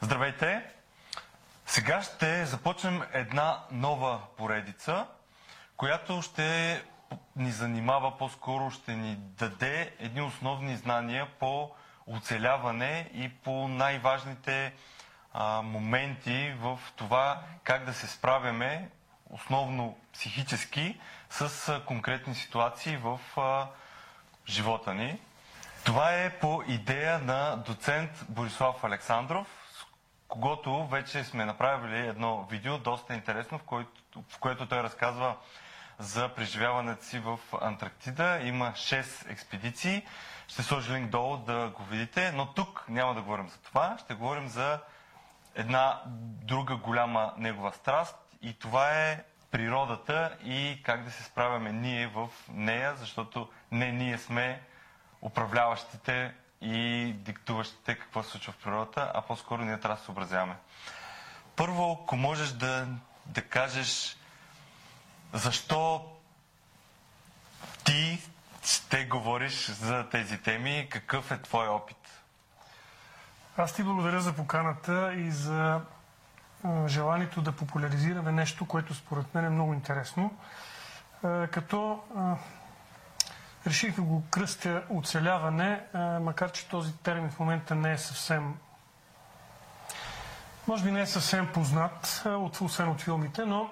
Здравейте! 0.00 0.62
Сега 1.66 2.02
ще 2.02 2.44
започнем 2.44 3.02
една 3.12 3.60
нова 3.70 4.20
поредица, 4.36 5.06
която 5.76 6.22
ще 6.22 6.82
ни 7.36 7.50
занимава, 7.50 8.18
по-скоро 8.18 8.70
ще 8.70 8.96
ни 8.96 9.16
даде 9.16 9.94
едни 9.98 10.22
основни 10.22 10.76
знания 10.76 11.28
по 11.38 11.70
оцеляване 12.06 13.10
и 13.14 13.28
по 13.28 13.68
най-важните 13.68 14.72
а, 15.32 15.62
моменти 15.62 16.54
в 16.60 16.78
това 16.96 17.42
как 17.64 17.84
да 17.84 17.94
се 17.94 18.06
справяме, 18.06 18.90
основно 19.30 19.98
психически, 20.12 21.00
с 21.30 21.68
а, 21.68 21.84
конкретни 21.84 22.34
ситуации 22.34 22.96
в 22.96 23.20
а, 23.36 23.66
живота 24.46 24.94
ни. 24.94 25.20
Това 25.84 26.12
е 26.12 26.38
по 26.38 26.62
идея 26.68 27.18
на 27.18 27.56
доцент 27.56 28.10
Борислав 28.28 28.84
Александров, 28.84 29.65
когото 30.36 30.86
вече 30.86 31.24
сме 31.24 31.44
направили 31.44 31.98
едно 31.98 32.44
видео, 32.44 32.78
доста 32.78 33.14
интересно, 33.14 33.58
в 33.58 33.62
което, 33.62 33.90
в 34.28 34.38
което 34.38 34.66
той 34.66 34.82
разказва 34.82 35.36
за 35.98 36.28
преживяването 36.28 37.04
си 37.04 37.18
в 37.18 37.38
Антарктида. 37.60 38.40
Има 38.42 38.66
6 38.66 39.30
експедиции. 39.30 40.02
Ще 40.48 40.62
сложи 40.62 40.92
линк 40.92 41.10
долу 41.10 41.36
да 41.36 41.68
го 41.68 41.82
видите, 41.82 42.32
но 42.32 42.46
тук 42.46 42.84
няма 42.88 43.14
да 43.14 43.22
говорим 43.22 43.48
за 43.48 43.58
това. 43.58 43.96
Ще 43.98 44.14
говорим 44.14 44.48
за 44.48 44.80
една 45.54 46.02
друга 46.42 46.76
голяма 46.76 47.32
негова 47.36 47.72
страст 47.72 48.16
и 48.42 48.52
това 48.52 48.90
е 48.92 49.24
природата 49.50 50.36
и 50.44 50.80
как 50.82 51.04
да 51.04 51.10
се 51.10 51.22
справяме 51.22 51.72
ние 51.72 52.06
в 52.06 52.28
нея, 52.48 52.94
защото 52.96 53.48
не 53.70 53.92
ние 53.92 54.18
сме 54.18 54.60
управляващите 55.22 56.34
и 56.66 57.12
диктуващите 57.14 57.94
какво 57.94 58.22
се 58.22 58.30
случва 58.30 58.52
в 58.52 58.56
природата, 58.56 59.12
а 59.14 59.22
по-скоро 59.22 59.62
ние 59.62 59.80
трябва 59.80 59.94
да 59.94 60.00
се 60.00 60.04
съобразяваме. 60.04 60.56
Първо, 61.56 62.00
ако 62.02 62.16
можеш 62.16 62.48
да, 62.48 62.86
да 63.26 63.42
кажеш 63.42 64.16
защо 65.32 66.04
ти 67.84 68.22
ще 68.64 69.04
говориш 69.04 69.66
за 69.66 70.08
тези 70.08 70.38
теми, 70.38 70.86
какъв 70.90 71.30
е 71.30 71.42
твой 71.42 71.68
опит? 71.68 72.22
Аз 73.56 73.72
ти 73.72 73.82
благодаря 73.82 74.20
за 74.20 74.32
поканата 74.32 75.14
и 75.14 75.30
за 75.30 75.80
желанието 76.86 77.42
да 77.42 77.52
популяризираме 77.52 78.32
нещо, 78.32 78.66
което 78.66 78.94
според 78.94 79.34
мен 79.34 79.44
е 79.44 79.50
много 79.50 79.74
интересно. 79.74 80.38
Като 81.50 82.02
реших 83.66 83.94
да 83.94 84.02
го 84.02 84.22
кръстя 84.30 84.82
оцеляване, 84.90 85.82
макар 86.20 86.52
че 86.52 86.68
този 86.68 86.92
термин 86.92 87.30
в 87.30 87.38
момента 87.38 87.74
не 87.74 87.92
е 87.92 87.98
съвсем 87.98 88.54
може 90.68 90.84
би 90.84 90.90
не 90.92 91.00
е 91.00 91.06
съвсем 91.06 91.52
познат, 91.52 92.24
освен 92.60 92.88
от 92.88 93.00
филмите, 93.00 93.44
но 93.44 93.70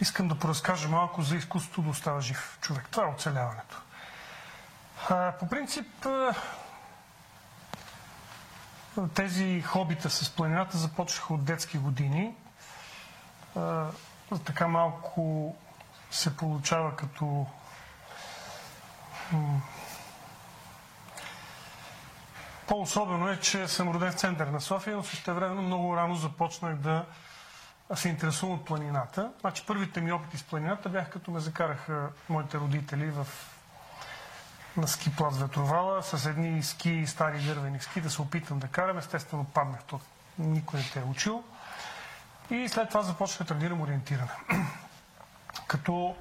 искам 0.00 0.28
да 0.28 0.38
поразкажа 0.38 0.88
малко 0.88 1.22
за 1.22 1.36
изкуството 1.36 1.82
да 1.82 1.90
остава 1.90 2.20
жив 2.20 2.58
човек. 2.60 2.88
Това 2.90 3.04
е 3.04 3.10
оцеляването. 3.10 3.82
по 5.38 5.48
принцип, 5.50 6.06
тези 9.14 9.62
хобита 9.62 10.10
с 10.10 10.30
планината 10.30 10.78
започнаха 10.78 11.34
от 11.34 11.44
детски 11.44 11.78
години. 11.78 12.34
така 14.44 14.68
малко 14.68 15.56
се 16.10 16.36
получава 16.36 16.96
като 16.96 17.46
по-особено 22.68 23.28
е, 23.28 23.40
че 23.40 23.68
съм 23.68 23.88
роден 23.88 24.12
в 24.12 24.14
център 24.14 24.46
на 24.46 24.60
София, 24.60 24.96
но 24.96 25.02
също 25.02 25.34
време 25.34 25.62
много 25.62 25.96
рано 25.96 26.14
започнах 26.14 26.74
да 26.74 27.04
се 27.94 28.08
интересувам 28.08 28.54
от 28.54 28.64
планината. 28.64 29.30
Значи 29.40 29.64
първите 29.66 30.00
ми 30.00 30.12
опити 30.12 30.38
с 30.38 30.42
планината 30.42 30.88
бях 30.88 31.10
като 31.10 31.30
ме 31.30 31.40
закараха 31.40 32.08
моите 32.28 32.58
родители 32.58 33.10
в 33.10 33.26
на 34.76 34.88
ски 34.88 35.16
плац 35.16 35.36
Ветровала 35.36 36.02
с 36.02 36.26
едни 36.26 36.62
ски, 36.62 37.04
стари 37.06 37.38
дървени 37.38 37.80
ски, 37.80 38.00
да 38.00 38.10
се 38.10 38.22
опитам 38.22 38.58
да 38.58 38.68
карам. 38.68 38.98
Естествено 38.98 39.44
паднах, 39.44 39.82
то 39.82 40.00
никой 40.38 40.80
не 40.80 40.86
те 40.92 40.98
е 40.98 41.02
учил. 41.02 41.44
И 42.50 42.68
след 42.68 42.88
това 42.88 43.02
започнах 43.02 43.48
да 43.48 43.54
тренирам 43.54 43.80
ориентиране. 43.80 44.30
Като 45.66 46.16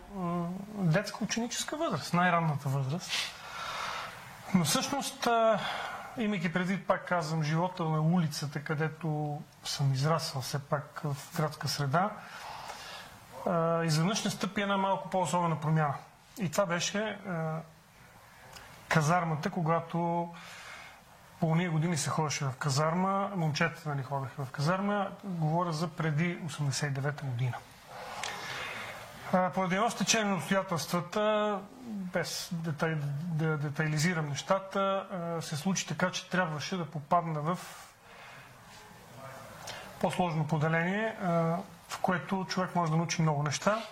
детска 0.74 1.24
ученическа 1.24 1.78
възраст, 1.78 2.14
най-ранната 2.14 2.70
възраст. 2.70 3.12
Но 4.54 4.66
всъщност, 4.66 5.28
имайки 6.18 6.54
предвид, 6.54 6.88
пак 6.88 7.08
казвам, 7.08 7.44
живота 7.44 7.84
на 7.84 8.02
улицата, 8.02 8.64
където 8.64 9.42
съм 9.64 9.94
израсъл 9.94 10.42
все 10.42 10.60
пак 10.60 11.02
в 11.04 11.38
градска 11.38 11.68
среда, 11.68 12.10
изведнъж 13.84 14.24
не 14.24 14.32
стъпи 14.32 14.62
една 14.62 14.78
малко 14.78 15.10
по-особена 15.10 15.60
промяна. 15.60 15.94
И 16.40 16.52
това 16.52 16.66
беше 16.66 17.18
казармата, 18.88 19.50
когато 19.50 20.30
по 21.40 21.48
уния 21.48 21.72
години 21.72 21.98
се 21.98 22.10
ходеше 22.10 22.46
в 22.46 22.54
казарма, 22.60 23.32
момчетата 23.36 23.90
нали, 23.90 24.04
ходеха 24.04 24.46
в 24.46 24.52
казарма, 24.52 25.10
говоря 25.24 25.74
за 25.74 25.88
преди 25.88 26.40
89-та 26.40 27.26
година. 27.26 27.54
Поради 29.32 29.76
едно 29.76 29.90
стечение 29.90 30.26
на 30.26 30.36
обстоятелствата, 30.36 31.60
без 31.88 32.50
детай, 32.52 32.96
да 33.24 33.58
детайлизирам 33.58 34.30
нещата, 34.30 35.06
се 35.42 35.58
случи 35.58 35.88
така, 35.88 36.12
че 36.12 36.30
трябваше 36.30 36.78
да 36.78 36.86
попадна 36.86 37.42
в 37.42 37.58
по-сложно 40.02 40.48
поделение, 40.48 41.16
в 41.88 42.00
което 42.02 42.46
човек 42.50 42.76
може 42.76 42.92
да 42.92 42.98
научи 42.98 43.22
много 43.22 43.44
неща, 43.44 43.84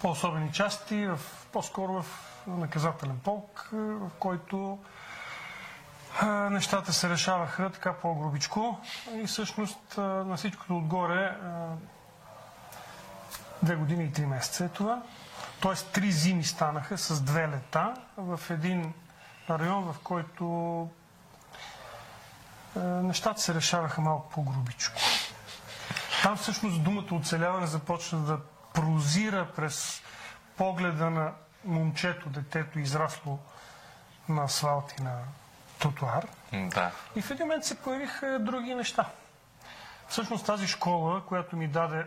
по-особени 0.00 0.52
части, 0.52 1.08
по-скоро 1.52 2.02
в 2.02 2.06
наказателен 2.46 3.18
полк, 3.24 3.68
в 3.72 4.10
който 4.18 4.78
нещата 6.50 6.92
се 6.92 7.08
решаваха 7.08 7.70
така 7.70 7.92
по-грубичко. 7.92 8.78
И 9.14 9.26
всъщност 9.26 9.96
на 9.98 10.36
всичкото 10.36 10.78
отгоре 10.78 11.36
две 13.62 13.76
години 13.76 14.04
и 14.04 14.12
три 14.12 14.26
месеца 14.26 14.64
е 14.64 14.68
това. 14.68 15.02
Тоест 15.60 15.92
три 15.92 16.12
зими 16.12 16.44
станаха 16.44 16.98
с 16.98 17.20
две 17.22 17.48
лета 17.48 17.94
в 18.16 18.40
един 18.50 18.94
район, 19.50 19.92
в 19.92 19.98
който 19.98 20.88
нещата 22.76 23.40
се 23.40 23.54
решаваха 23.54 24.00
малко 24.00 24.30
по-грубичко. 24.30 25.00
Там 26.22 26.36
всъщност 26.36 26.82
думата 26.82 27.08
оцеляване 27.12 27.66
започна 27.66 28.18
да 28.18 28.38
прозира 28.74 29.48
през 29.56 30.02
погледа 30.56 31.10
на 31.10 31.32
момчето, 31.64 32.28
детето, 32.28 32.78
израсло 32.78 33.38
на 34.28 34.44
асфалт 34.44 34.94
и 34.98 35.02
на 35.02 35.18
тротуар. 35.78 36.26
Да. 36.52 36.90
И 37.16 37.22
в 37.22 37.30
един 37.30 37.46
момент 37.46 37.64
се 37.64 37.78
появиха 37.78 38.38
други 38.40 38.74
неща. 38.74 39.04
Всъщност 40.08 40.46
тази 40.46 40.66
школа, 40.66 41.22
която 41.26 41.56
ми 41.56 41.68
даде 41.68 42.06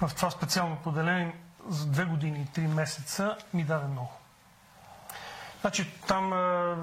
в 0.00 0.14
това 0.16 0.30
специално 0.30 0.76
поделение 0.76 1.36
за 1.68 1.86
две 1.86 2.04
години 2.04 2.40
и 2.40 2.46
три 2.46 2.66
месеца, 2.66 3.36
ми 3.54 3.64
даде 3.64 3.86
много. 3.86 4.12
Значи 5.60 5.92
там 6.08 6.28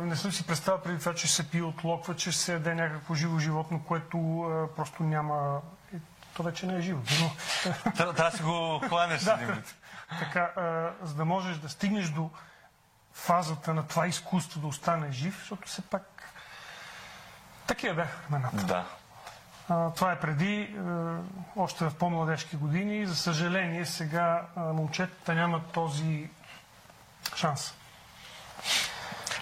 не 0.08 0.16
съм 0.16 0.32
си 0.32 0.48
представил 0.48 0.82
преди 0.82 1.00
това, 1.00 1.16
че 1.16 1.28
се 1.28 1.50
пие 1.50 1.64
от 1.64 1.84
локва, 1.84 2.16
че 2.16 2.32
се 2.32 2.54
яде 2.54 2.76
някакво 2.76 3.16
живо 3.16 3.40
животно, 3.40 3.82
което 3.88 4.18
просто 4.76 5.04
няма... 5.04 5.62
То 6.34 6.44
вече 6.44 6.66
не 6.66 6.76
е 6.76 6.82
живо. 6.82 7.02
Но... 7.22 7.32
Трябва 7.92 8.14
да 8.14 8.32
си 8.32 8.44
го 8.44 8.82
хванеш 8.88 9.24
да, 9.24 9.62
така, 10.20 10.40
а, 10.56 10.92
за 11.02 11.14
да 11.14 11.26
можеш 11.26 11.58
да 11.58 11.70
стигнеш 11.70 12.10
до 12.10 12.30
фазата 13.14 13.74
на 13.74 13.88
това 13.88 14.08
изкуство 14.08 14.60
да 14.60 14.68
остане 14.68 15.12
жив, 15.12 15.38
защото 15.40 15.68
все 15.68 15.82
пак 15.82 16.34
такива 17.68 17.96
бяха 17.96 18.18
времената. 18.30 18.66
Да. 18.66 18.86
Това 19.68 20.12
е 20.12 20.20
преди, 20.20 20.76
а, 20.78 21.18
още 21.56 21.86
в 21.86 21.96
по-младежки 21.96 22.56
години. 22.56 23.06
За 23.06 23.16
съжаление, 23.16 23.86
сега 23.86 24.42
а, 24.56 24.62
момчетата 24.62 25.34
нямат 25.34 25.72
този 25.72 26.30
шанс. 27.36 27.74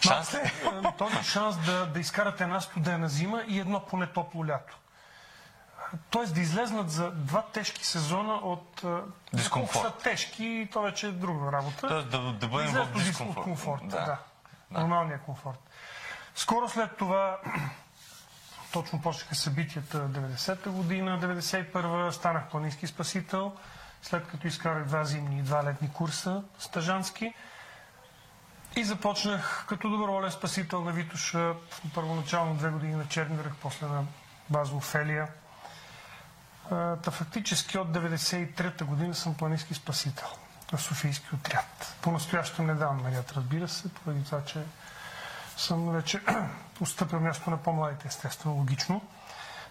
Шанс 0.02 0.34
ли? 0.34 0.52
Този 0.98 1.24
шанс 1.24 1.58
да, 1.66 1.86
да 1.86 2.00
изкарате 2.00 2.44
една 2.44 2.62
студена 2.62 3.10
зима 3.10 3.44
и 3.48 3.60
едно 3.60 3.86
поне 3.86 4.08
топло 4.08 4.48
лято. 4.48 4.78
Тоест 6.10 6.34
да 6.34 6.40
излезнат 6.40 6.90
за 6.90 7.12
два 7.12 7.42
тежки 7.42 7.86
сезона 7.86 8.34
от... 8.34 8.86
Дискомфорт. 9.34 9.84
са 9.84 10.04
тежки, 10.04 10.70
то 10.74 10.82
вече 10.82 11.08
е 11.08 11.12
друга 11.12 11.52
работа. 11.52 11.88
Тоест 11.88 12.10
да, 12.10 12.20
да 12.20 12.48
бъдем 12.48 12.72
в 12.72 12.88
дискомфорт. 12.94 13.38
От 13.38 13.44
комфорт, 13.44 13.82
да. 13.88 14.06
Да. 14.06 14.18
Нормалния 14.80 15.20
комфорт. 15.20 15.60
Скоро 16.36 16.70
след 16.70 16.98
това, 16.98 17.38
точно 18.74 19.02
почнаха 19.02 19.36
събитията 19.36 20.08
90-та 20.08 20.70
година, 20.70 21.20
91-та, 21.22 22.12
станах 22.12 22.50
планински 22.50 22.88
спасител, 22.88 23.54
след 24.02 24.28
като 24.28 24.48
изкарах 24.48 24.86
два 24.86 25.04
зимни 25.04 25.40
и 25.40 25.42
два 25.42 25.64
летни 25.64 25.90
курса 25.94 26.44
стажански. 26.60 27.34
И 28.76 28.84
започнах 28.84 29.66
като 29.70 29.90
доброволен 29.90 30.32
спасител 30.32 30.82
на 30.82 30.92
Витоша, 30.92 31.54
първоначално 31.94 32.56
две 32.56 32.70
години 32.70 32.96
на 32.96 33.08
Чернирах, 33.08 33.54
после 33.62 33.88
на 33.88 34.04
база 34.50 34.76
Офелия. 34.76 35.28
Та 36.70 37.12
фактически 37.12 37.78
от 37.78 37.88
93-та 37.88 38.86
година 38.86 39.16
съм 39.16 39.36
планински 39.36 39.74
спасител 39.74 40.28
на 40.74 40.80
Софийски 40.80 41.36
отряд. 41.36 41.96
По-настоящем 42.02 42.66
не 42.66 42.76
давам 42.76 43.04
наряд, 43.04 43.32
разбира 43.32 43.68
се, 43.68 43.94
поради 43.94 44.24
това, 44.24 44.46
че 44.46 44.60
съм 45.62 45.92
вече 45.92 46.22
устъпил 46.82 47.20
място 47.20 47.50
на 47.50 47.58
по-младите, 47.58 48.08
естествено, 48.08 48.56
логично. 48.56 49.02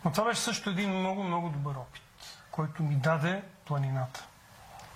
Но 0.04 0.12
това 0.12 0.24
беше 0.24 0.40
също 0.40 0.70
един 0.70 0.98
много, 0.98 1.22
много 1.22 1.48
добър 1.48 1.74
опит, 1.74 2.02
който 2.50 2.82
ми 2.82 2.94
даде 2.94 3.42
планината. 3.64 4.24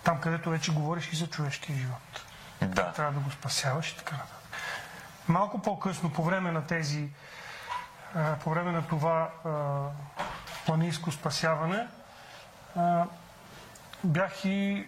Там, 0.04 0.20
където 0.20 0.50
вече 0.50 0.72
говориш 0.72 1.12
и 1.12 1.16
за 1.16 1.26
човешкия 1.26 1.76
живот. 1.78 2.24
Да. 2.62 2.92
Трябва 2.92 3.12
да 3.12 3.20
го 3.20 3.30
спасяваш 3.30 3.90
и 3.90 3.96
така 3.96 4.16
нататък. 4.16 4.48
Малко 5.28 5.62
по-късно, 5.62 6.12
по 6.12 6.24
време 6.24 6.52
на 6.52 6.66
тези, 6.66 7.08
по 8.42 8.50
време 8.50 8.72
на 8.72 8.86
това 8.86 9.30
планинско 10.66 11.12
спасяване, 11.12 11.88
бях 14.04 14.44
и 14.44 14.86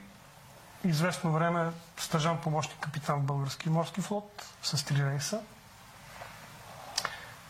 известно 0.84 1.32
време 1.32 1.70
стъжан 1.96 2.40
помощник 2.40 2.80
капитан 2.80 3.20
в 3.20 3.24
Български 3.24 3.70
морски 3.70 4.00
флот 4.00 4.44
с 4.62 4.84
три 4.84 5.06
рейса. 5.06 5.40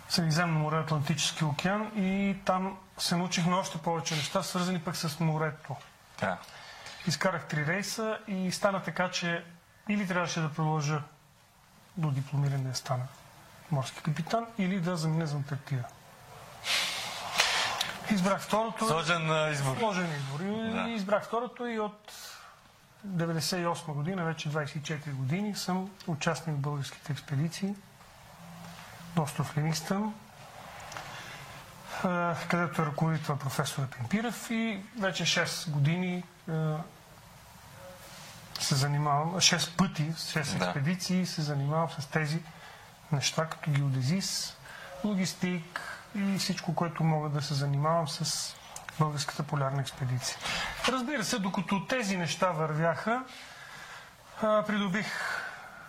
Средиземно 0.09 0.59
море, 0.59 0.79
Атлантически 0.79 1.45
океан 1.45 1.93
и 1.97 2.37
там 2.45 2.79
се 2.99 3.17
научихме 3.17 3.55
още 3.55 3.79
повече 3.79 4.15
неща, 4.15 4.43
свързани 4.43 4.81
пък 4.81 4.97
с 4.97 5.21
морето. 5.21 5.77
Да. 6.21 6.39
Изкарах 7.07 7.49
три 7.49 7.67
рейса 7.67 8.19
и 8.29 8.53
стана 8.53 8.83
така, 8.83 9.11
че 9.11 9.45
или 9.89 10.07
трябваше 10.09 10.41
да 10.41 10.53
продължа 10.53 11.03
до 11.97 12.11
дипломиране 12.11 12.69
да 12.69 12.75
стана 12.75 13.07
морски 13.71 14.03
капитан, 14.03 14.47
или 14.59 14.81
да 14.81 14.97
замина 14.97 15.27
за 15.27 15.37
Антарктида. 15.37 15.85
Избрах 18.11 18.41
второто. 18.41 18.87
Сложен 18.87 19.53
избор. 19.53 19.77
Сложен 19.79 20.13
избор. 20.17 20.41
И 20.41 20.71
Да. 20.73 20.89
избрах 20.89 21.25
второто 21.25 21.67
и 21.67 21.79
от 21.79 22.13
98 23.07 23.93
година, 23.93 24.25
вече 24.25 24.51
24 24.51 25.13
години, 25.13 25.55
съм 25.55 25.91
участник 26.07 26.57
в 26.57 26.61
българските 26.61 27.13
експедиции. 27.13 27.75
Доста 29.17 29.45
в 29.45 29.57
Ливингстън, 29.57 30.15
а, 32.05 32.35
където 32.49 32.83
е 32.83 32.87
ръководител 32.87 33.37
професор 33.37 33.87
Пимпирев 33.87 34.51
и 34.51 34.81
вече 35.01 35.25
6 35.25 35.71
години 35.71 36.25
се 38.61 38.75
занимавам, 38.75 39.35
6 39.35 39.77
пъти, 39.77 40.13
6 40.13 40.59
Да. 40.59 40.65
експедиции 40.65 41.27
се 41.27 41.43
занимавам 41.43 41.89
с 41.91 42.07
тези 42.07 42.43
неща, 43.13 43.47
като 43.47 43.71
геодезис, 43.71 44.57
логистик 45.05 45.81
и 46.15 46.39
всичко, 46.39 46.75
което 46.75 47.05
мога 47.05 47.29
да 47.29 47.43
се 47.43 47.55
занимавам 47.55 48.09
с 48.09 48.55
българската 48.99 49.43
полярна 49.43 49.81
експедиция. 49.81 50.39
Разбира 50.89 51.25
се, 51.25 51.39
докато 51.39 51.87
тези 51.87 52.17
неща 52.17 52.51
вървяха, 52.51 53.25
придобих 54.41 55.07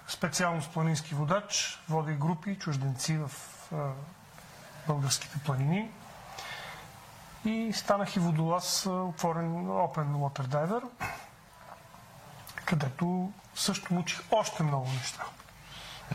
специалност 0.07 0.73
планински 0.73 1.15
водач, 1.15 1.79
водя 1.89 2.11
групи, 2.11 2.59
чужденци 2.59 3.17
в 3.17 3.31
а, 3.73 3.89
българските 4.87 5.37
планини 5.45 5.91
и 7.45 7.73
станах 7.73 8.15
и 8.15 8.19
водолаз, 8.19 8.85
отворен 8.85 9.67
Open 9.67 10.07
Water 10.07 10.47
Diver, 10.47 10.83
където 12.65 13.31
също 13.55 13.93
учих 13.93 14.21
още 14.31 14.63
много 14.63 14.87
неща. 14.89 15.23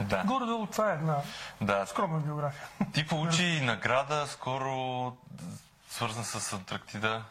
Да. 0.00 0.22
Горе-долу 0.24 0.66
това 0.66 0.90
е 0.90 0.94
една 0.94 1.16
да. 1.60 1.86
скромна 1.86 2.18
биография. 2.18 2.68
Ти 2.92 3.06
получи 3.06 3.60
награда 3.64 4.26
скоро, 4.26 5.16
свързан 5.90 6.24
с 6.24 6.52
Антарктида. 6.52 7.24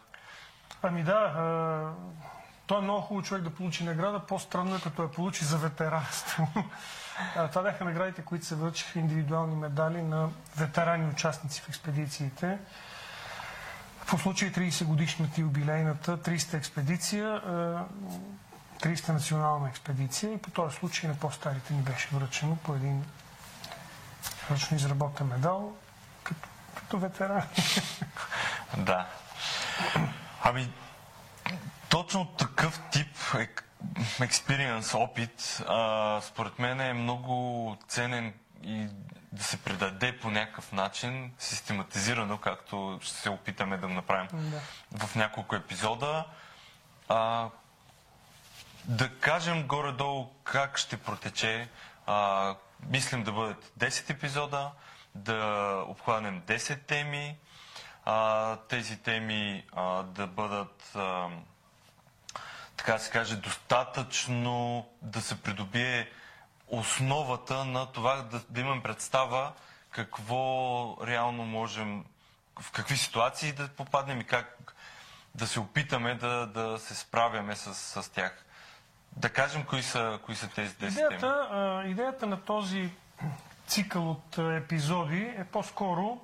Ами 0.83 1.03
да, 1.03 1.93
той 2.71 2.79
е 2.79 2.83
много 2.83 3.01
хубаво 3.01 3.25
човек 3.25 3.43
да 3.43 3.49
получи 3.49 3.83
награда. 3.83 4.19
По-странно 4.19 4.75
е 4.75 4.81
като 4.81 5.01
я 5.03 5.11
получи 5.11 5.45
за 5.45 5.57
ветеранство. 5.57 6.47
Това 7.51 7.61
бяха 7.61 7.85
наградите, 7.85 8.21
които 8.21 8.45
се 8.45 8.55
връчиха 8.55 8.99
индивидуални 8.99 9.55
медали 9.55 10.01
на 10.01 10.29
ветерани 10.57 11.09
участници 11.09 11.61
в 11.61 11.69
експедициите. 11.69 12.59
По 14.07 14.17
случай 14.17 14.51
30 14.51 14.85
годишната 14.85 15.41
юбилейната 15.41 16.17
300 16.17 16.53
експедиция, 16.53 17.27
а, 17.27 17.85
30 18.81 19.09
национална 19.09 19.69
експедиция 19.69 20.33
и 20.33 20.37
по 20.37 20.49
този 20.51 20.75
случай 20.75 21.09
на 21.09 21.15
по-старите 21.15 21.73
ни 21.73 21.81
беше 21.81 22.07
връчено 22.11 22.55
по 22.55 22.75
един 22.75 23.05
ръчно 24.51 24.77
изработен 24.77 25.27
медал 25.27 25.75
като, 26.23 26.47
като 26.75 26.99
ветеран. 26.99 27.43
Да. 28.77 29.07
Ами, 30.43 30.71
точно 31.91 32.25
такъв 32.25 32.81
тип 32.91 33.07
експириенс, 34.21 34.93
опит, 34.93 35.63
а, 35.67 36.21
според 36.21 36.59
мен 36.59 36.81
е 36.81 36.93
много 36.93 37.77
ценен 37.87 38.33
и 38.63 38.87
да 39.31 39.43
се 39.43 39.57
предаде 39.57 40.19
по 40.19 40.31
някакъв 40.31 40.71
начин, 40.71 41.33
систематизирано, 41.39 42.37
както 42.37 42.99
ще 43.01 43.13
се 43.13 43.29
опитаме 43.29 43.77
да 43.77 43.87
направим 43.87 44.27
Да. 44.33 44.61
в 45.07 45.15
няколко 45.15 45.55
епизода. 45.55 46.25
А, 47.09 47.49
да 48.85 49.09
кажем 49.09 49.67
горе-долу 49.67 50.29
как 50.43 50.77
ще 50.77 50.97
протече. 50.97 51.69
А, 52.05 52.55
мислим 52.87 53.23
да 53.23 53.31
бъдат 53.31 53.71
10 53.77 54.09
епизода, 54.09 54.71
да 55.15 55.83
обхванем 55.87 56.41
10 56.41 56.85
теми. 56.85 57.37
А, 58.05 58.55
тези 58.55 58.97
теми 58.97 59.65
а, 59.75 60.03
да 60.03 60.27
бъдат, 60.27 60.91
а, 60.95 61.27
така 62.77 62.97
се 62.97 63.11
каже, 63.11 63.35
достатъчно 63.35 64.85
да 65.01 65.21
се 65.21 65.41
придобие 65.41 66.09
основата 66.67 67.65
на 67.65 67.85
това 67.85 68.15
да, 68.15 68.41
да 68.49 68.61
имам 68.61 68.81
представа 68.83 69.51
какво 69.89 70.97
реално 71.07 71.45
можем, 71.45 72.05
в 72.61 72.71
какви 72.71 72.97
ситуации 72.97 73.51
да 73.51 73.67
попаднем 73.67 74.21
и 74.21 74.23
как 74.23 74.73
да 75.35 75.47
се 75.47 75.59
опитаме 75.59 76.15
да, 76.15 76.45
да 76.47 76.79
се 76.79 76.95
справяме 76.95 77.55
с, 77.55 77.75
с 78.03 78.11
тях. 78.11 78.45
Да 79.15 79.29
кажем 79.29 79.63
кои 79.63 79.83
са, 79.83 80.19
кои 80.25 80.35
са 80.35 80.47
тези 80.47 80.73
10 80.73 80.77
теми. 80.79 80.91
Идеята, 80.91 81.47
а, 81.51 81.83
идеята 81.87 82.27
на 82.27 82.41
този 82.41 82.89
цикъл 83.67 84.11
от 84.11 84.37
епизоди 84.37 85.33
е 85.37 85.45
по-скоро 85.51 86.17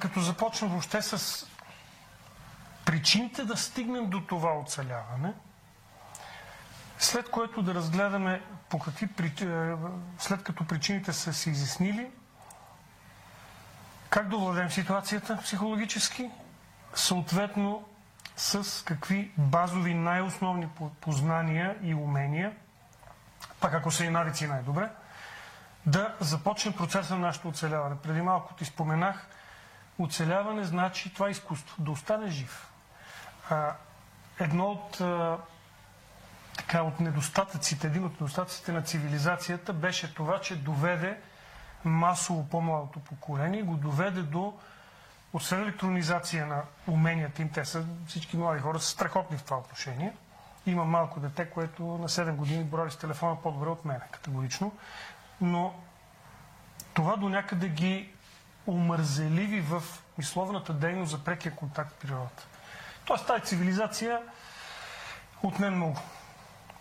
като 0.00 0.20
започна 0.20 0.68
въобще 0.68 1.02
с 1.02 1.46
причините 2.84 3.44
да 3.44 3.56
стигнем 3.56 4.10
до 4.10 4.20
това 4.20 4.58
оцеляване, 4.58 5.34
след 6.98 7.30
което 7.30 7.62
да 7.62 7.74
разгледаме 7.74 8.42
по 8.68 8.78
какви, 8.78 9.08
а, 9.42 9.76
след 10.18 10.42
като 10.42 10.66
причините 10.66 11.12
са 11.12 11.32
се 11.32 11.50
изяснили, 11.50 12.10
как 14.10 14.28
да 14.28 14.36
овладеем 14.36 14.70
ситуацията 14.70 15.38
психологически, 15.42 16.30
съответно 16.94 17.84
с 18.36 18.84
какви 18.84 19.32
базови 19.38 19.94
най-основни 19.94 20.68
по- 20.68 20.90
познания 20.90 21.76
и 21.82 21.94
умения, 21.94 22.52
пак 23.60 23.74
ако 23.74 23.90
са 23.90 24.04
и 24.04 24.10
навици 24.10 24.46
най-добре, 24.46 24.90
да 25.86 26.16
започне 26.20 26.76
процеса 26.76 27.14
на 27.14 27.20
нашето 27.20 27.48
оцеляване. 27.48 27.96
Преди 27.96 28.22
малко 28.22 28.54
ти 28.54 28.64
споменах, 28.64 29.26
оцеляване 29.98 30.64
значи 30.64 31.14
това 31.14 31.28
е 31.28 31.30
изкуство, 31.30 31.82
да 31.82 31.90
остане 31.90 32.30
жив. 32.30 32.69
Едно 34.40 34.66
от, 34.70 35.00
така, 36.56 36.82
от 36.82 37.00
недостатъците, 37.00 37.86
един 37.86 38.04
от 38.04 38.12
недостатъците 38.12 38.72
на 38.72 38.82
цивилизацията 38.82 39.72
беше 39.72 40.14
това, 40.14 40.40
че 40.40 40.56
доведе 40.56 41.18
масово 41.84 42.48
по-младото 42.48 43.00
поколение, 43.00 43.62
го 43.62 43.76
доведе 43.76 44.22
до 44.22 44.54
освен 45.32 45.62
електронизация 45.62 46.46
на 46.46 46.62
уменията 46.86 47.42
им, 47.42 47.48
те 47.48 47.64
са 47.64 47.84
всички 48.06 48.36
млади 48.36 48.60
хора 48.60 48.80
са 48.80 48.86
страхотни 48.88 49.38
в 49.38 49.42
това 49.42 49.56
отношение. 49.58 50.12
Има 50.66 50.84
малко 50.84 51.20
дете, 51.20 51.50
което 51.50 51.82
на 51.82 52.08
7 52.08 52.32
години 52.34 52.64
брои 52.64 52.90
с 52.90 52.96
телефона 52.96 53.42
по-добре 53.42 53.68
от 53.68 53.84
мен, 53.84 54.00
категорично. 54.10 54.72
Но 55.40 55.74
това 56.94 57.16
до 57.16 57.28
някъде 57.28 57.68
ги 57.68 58.12
омързеливи 58.66 59.60
в 59.60 59.82
мисловната 60.18 60.72
дейност 60.72 61.10
за 61.10 61.24
прекия 61.24 61.56
контакт 61.56 61.92
с 61.92 61.98
природата. 61.98 62.46
Тоест 63.10 63.26
тази 63.26 63.44
цивилизация 63.44 64.20
отне 65.42 65.70
много. 65.70 65.98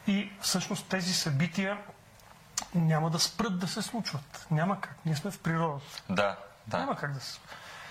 И 0.08 0.32
всъщност 0.42 0.88
тези 0.88 1.14
събития 1.14 1.78
няма 2.76 3.10
да 3.10 3.20
спрат 3.20 3.60
да 3.60 3.68
се 3.68 3.82
случват. 3.82 4.48
Няма 4.52 4.82
как. 4.82 4.96
Ние 5.06 5.16
сме 5.16 5.32
в 5.32 5.40
природата. 5.40 5.86
Да, 6.10 6.38
да. 6.68 6.78
Няма 6.78 6.96
как 6.96 7.14
да 7.14 7.20
се. 7.20 7.40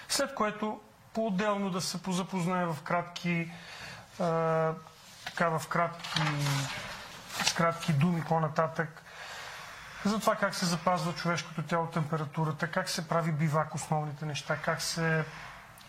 След 0.08 0.34
което 0.34 0.80
по-отделно 1.12 1.70
да 1.70 1.80
се 1.80 2.02
позапознае 2.02 2.66
в 2.66 2.76
кратки, 2.84 3.50
а, 4.20 4.72
така 5.24 5.48
в 5.48 5.68
кратки, 5.68 6.20
с 7.44 7.52
кратки 7.52 7.92
думи 7.92 8.24
по-нататък 8.28 9.02
за 10.04 10.20
това 10.20 10.36
как 10.36 10.54
се 10.54 10.66
запазва 10.66 11.12
човешкото 11.14 11.62
тяло, 11.62 11.86
температурата, 11.86 12.70
как 12.70 12.88
се 12.88 13.08
прави 13.08 13.32
бивак, 13.32 13.74
основните 13.74 14.26
неща, 14.26 14.56
как 14.56 14.82
се 14.82 15.24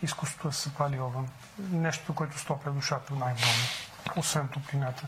изкуството 0.02 0.48
да 0.48 0.54
се 0.54 0.74
пали 0.74 1.00
огън. 1.00 1.28
Нещо, 1.58 2.14
което 2.14 2.38
стопля 2.38 2.70
душата 2.70 3.14
най-много, 3.14 3.52
освен 4.16 4.48
топлината. 4.48 5.06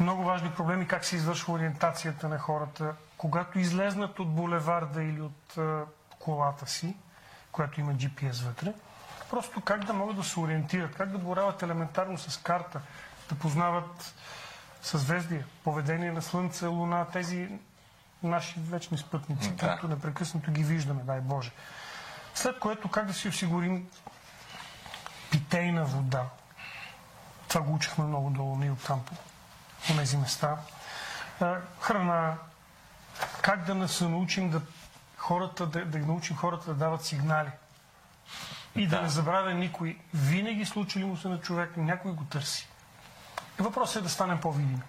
Много 0.00 0.24
важни 0.24 0.50
проблеми, 0.50 0.88
как 0.88 1.04
се 1.04 1.16
извършва 1.16 1.52
ориентацията 1.52 2.28
на 2.28 2.38
хората, 2.38 2.94
когато 3.16 3.58
излезнат 3.58 4.18
от 4.18 4.34
булеварда 4.34 5.02
или 5.02 5.20
от 5.20 5.58
а, 5.58 5.84
колата 6.18 6.66
си, 6.66 6.96
която 7.52 7.80
има 7.80 7.92
GPS 7.92 8.44
вътре, 8.44 8.72
просто 9.30 9.60
как 9.60 9.84
да 9.84 9.92
могат 9.92 10.16
да 10.16 10.24
се 10.24 10.40
ориентират, 10.40 10.94
как 10.94 11.10
да 11.10 11.18
борават 11.18 11.62
елементарно 11.62 12.18
с 12.18 12.36
карта, 12.36 12.80
да 13.28 13.34
познават 13.34 14.14
съзвездия, 14.82 15.46
поведение 15.64 16.12
на 16.12 16.22
Слънце, 16.22 16.66
Луна, 16.66 17.06
тези 17.12 17.48
наши 18.22 18.54
вечни 18.60 18.98
спътници, 18.98 19.50
да. 19.50 19.68
които 19.68 19.88
непрекъснато 19.88 20.50
ги 20.50 20.64
виждаме, 20.64 21.02
дай 21.02 21.20
Боже. 21.20 21.50
След 22.34 22.58
което 22.58 22.88
как 22.88 23.06
да 23.06 23.14
си 23.14 23.28
осигурим 23.28 23.88
питейна 25.56 25.84
вода. 25.84 26.24
Това 27.48 27.60
го 27.60 27.74
учихме 27.74 28.04
много 28.04 28.30
долу 28.30 28.56
ние 28.56 28.74
там 28.86 29.04
по 29.04 29.14
тези 29.96 30.16
места. 30.16 30.56
Храна. 31.80 32.34
Как 33.42 33.64
да 33.64 33.74
не 33.74 33.88
се 33.88 34.08
научим 34.08 34.50
да 34.50 34.60
хората, 35.16 35.66
да, 35.66 35.84
да 35.84 35.98
научим 35.98 36.36
хората 36.36 36.66
да 36.66 36.74
дават 36.74 37.04
сигнали. 37.04 37.50
И 38.74 38.86
да, 38.86 38.96
да 38.96 39.02
не 39.02 39.08
забравя 39.08 39.54
никой. 39.54 39.98
Винаги 40.14 40.64
случили 40.64 41.04
му 41.04 41.16
се 41.16 41.28
на 41.28 41.40
човек, 41.40 41.76
някой 41.76 42.12
го 42.12 42.24
търси. 42.24 42.68
Въпросът 43.58 43.96
е 43.96 44.00
да 44.00 44.08
станем 44.08 44.40
по-видими. 44.40 44.82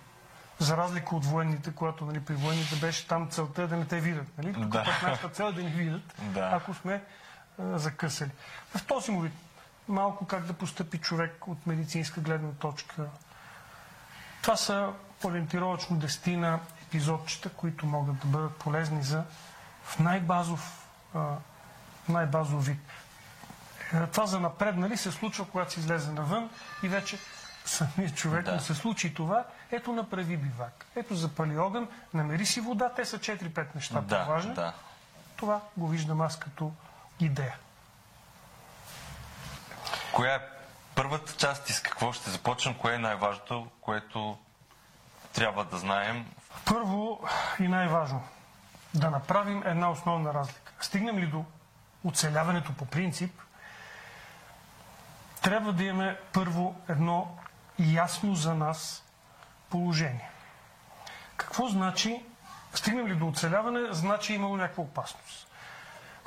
За 0.59 0.77
разлика 0.77 1.15
от 1.15 1.25
военните, 1.25 1.71
когато 1.75 2.05
нали, 2.05 2.19
при 2.19 2.33
военните 2.33 2.75
беше 2.75 3.07
там 3.07 3.29
целта 3.29 3.61
е 3.61 3.67
да 3.67 3.77
не 3.77 3.85
те 3.85 3.99
видят. 3.99 4.37
Нали? 4.37 4.53
Тук 4.53 4.65
да. 4.65 4.83
пък 4.83 5.03
нашата 5.03 5.29
цел 5.29 5.45
е 5.45 5.51
да 5.51 5.63
ни 5.63 5.69
видят, 5.69 6.15
да. 6.21 6.49
ако 6.53 6.73
сме 6.73 7.03
а, 7.59 7.77
закъсали. 7.77 8.31
В 8.75 8.85
този 8.85 9.11
му 9.11 9.21
вид 9.21 9.33
малко 9.87 10.25
как 10.25 10.45
да 10.45 10.53
постъпи 10.53 10.97
човек 10.97 11.47
от 11.47 11.67
медицинска 11.67 12.21
гледна 12.21 12.51
точка. 12.51 13.05
Това 14.41 14.55
са 14.55 14.93
ориентировачно 15.23 15.97
дестина 15.97 16.59
епизодчета, 16.81 17.49
които 17.49 17.85
могат 17.85 18.19
да 18.19 18.27
бъдат 18.27 18.55
полезни 18.55 19.03
за 19.03 19.23
в 19.83 19.99
най-базов, 19.99 20.87
най-базов 22.09 22.65
вид. 22.65 22.79
Е, 23.93 24.07
това 24.07 24.25
за 24.25 24.39
напреднали 24.39 24.97
се 24.97 25.11
случва, 25.11 25.45
когато 25.45 25.73
се 25.73 25.79
излезе 25.79 26.11
навън 26.11 26.49
и 26.83 26.87
вече 26.87 27.19
самият 27.65 28.15
човек 28.15 28.45
да. 28.45 28.51
му 28.51 28.59
се 28.59 28.73
случи 28.73 29.13
това, 29.13 29.45
ето 29.71 29.93
направи 29.93 30.37
бивак. 30.37 30.85
Ето 30.95 31.15
запали 31.15 31.57
огън, 31.57 31.87
намери 32.13 32.45
си 32.45 32.61
вода, 32.61 32.93
те 32.95 33.05
са 33.05 33.19
4-5 33.19 33.75
неща 33.75 34.01
да, 34.01 34.25
по-важни. 34.25 34.53
Да. 34.53 34.73
Това 35.35 35.61
го 35.77 35.87
виждам 35.87 36.21
аз 36.21 36.39
като 36.39 36.71
идея. 37.19 37.55
Коя 40.17 40.35
е 40.35 40.39
първата 40.95 41.33
част 41.33 41.69
и 41.69 41.73
с 41.73 41.81
какво 41.81 42.13
ще 42.13 42.29
започнем? 42.29 42.75
Кое 42.75 42.93
е 42.95 42.97
най-важното, 42.97 43.67
което 43.81 44.37
трябва 45.33 45.65
да 45.65 45.77
знаем? 45.77 46.25
Първо 46.65 47.19
и 47.59 47.67
най-важно 47.67 48.23
да 48.93 49.09
направим 49.09 49.63
една 49.65 49.91
основна 49.91 50.33
разлика. 50.33 50.73
Стигнем 50.79 51.19
ли 51.19 51.27
до 51.27 51.45
оцеляването 52.03 52.73
по 52.73 52.85
принцип, 52.85 53.41
трябва 55.41 55.73
да 55.73 55.83
имаме 55.83 56.19
първо 56.33 56.75
едно 56.89 57.37
ясно 57.79 58.35
за 58.35 58.55
нас 58.55 59.03
положение. 59.69 60.29
Какво 61.35 61.67
значи, 61.67 62.25
стигнем 62.73 63.07
ли 63.07 63.15
до 63.15 63.27
оцеляване, 63.27 63.79
значи 63.91 64.33
имало 64.33 64.57
някаква 64.57 64.83
опасност. 64.83 65.46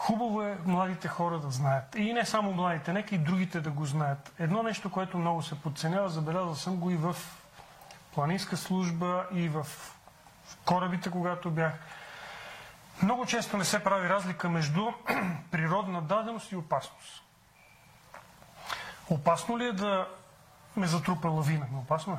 Хубаво 0.01 0.43
е 0.43 0.59
младите 0.67 1.09
хора 1.09 1.39
да 1.39 1.51
знаят. 1.51 1.95
И 1.95 2.13
не 2.13 2.27
само 2.27 2.53
младите, 2.53 2.93
нека 2.93 3.15
и 3.15 3.19
другите 3.19 3.61
да 3.61 3.71
го 3.71 3.85
знаят. 3.85 4.33
Едно 4.39 4.63
нещо, 4.63 4.91
което 4.91 5.19
много 5.19 5.43
се 5.43 5.61
подценява, 5.61 6.09
забелязал 6.09 6.55
съм 6.55 6.77
го 6.77 6.91
и 6.91 6.97
в 6.97 7.17
планинска 8.15 8.57
служба, 8.57 9.27
и 9.33 9.49
в 9.49 9.67
корабите, 10.65 11.11
когато 11.11 11.51
бях. 11.51 11.73
Много 13.03 13.27
често 13.27 13.57
не 13.57 13.65
се 13.65 13.85
прави 13.85 14.09
разлика 14.09 14.49
между 14.49 14.87
природна 15.51 16.03
даденост 16.03 16.53
и 16.53 16.57
опасност. 16.57 17.23
Опасно 19.11 19.59
ли 19.59 19.65
е 19.65 19.73
да 19.73 20.09
ме 20.77 20.87
затрупа 20.87 21.29
лавина? 21.29 21.67
Опасно 21.75 22.13
е. 22.13 22.19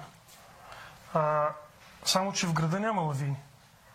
А, 1.13 1.49
само, 2.05 2.33
че 2.33 2.47
в 2.47 2.53
града 2.53 2.79
няма 2.79 3.01
лавини. 3.01 3.37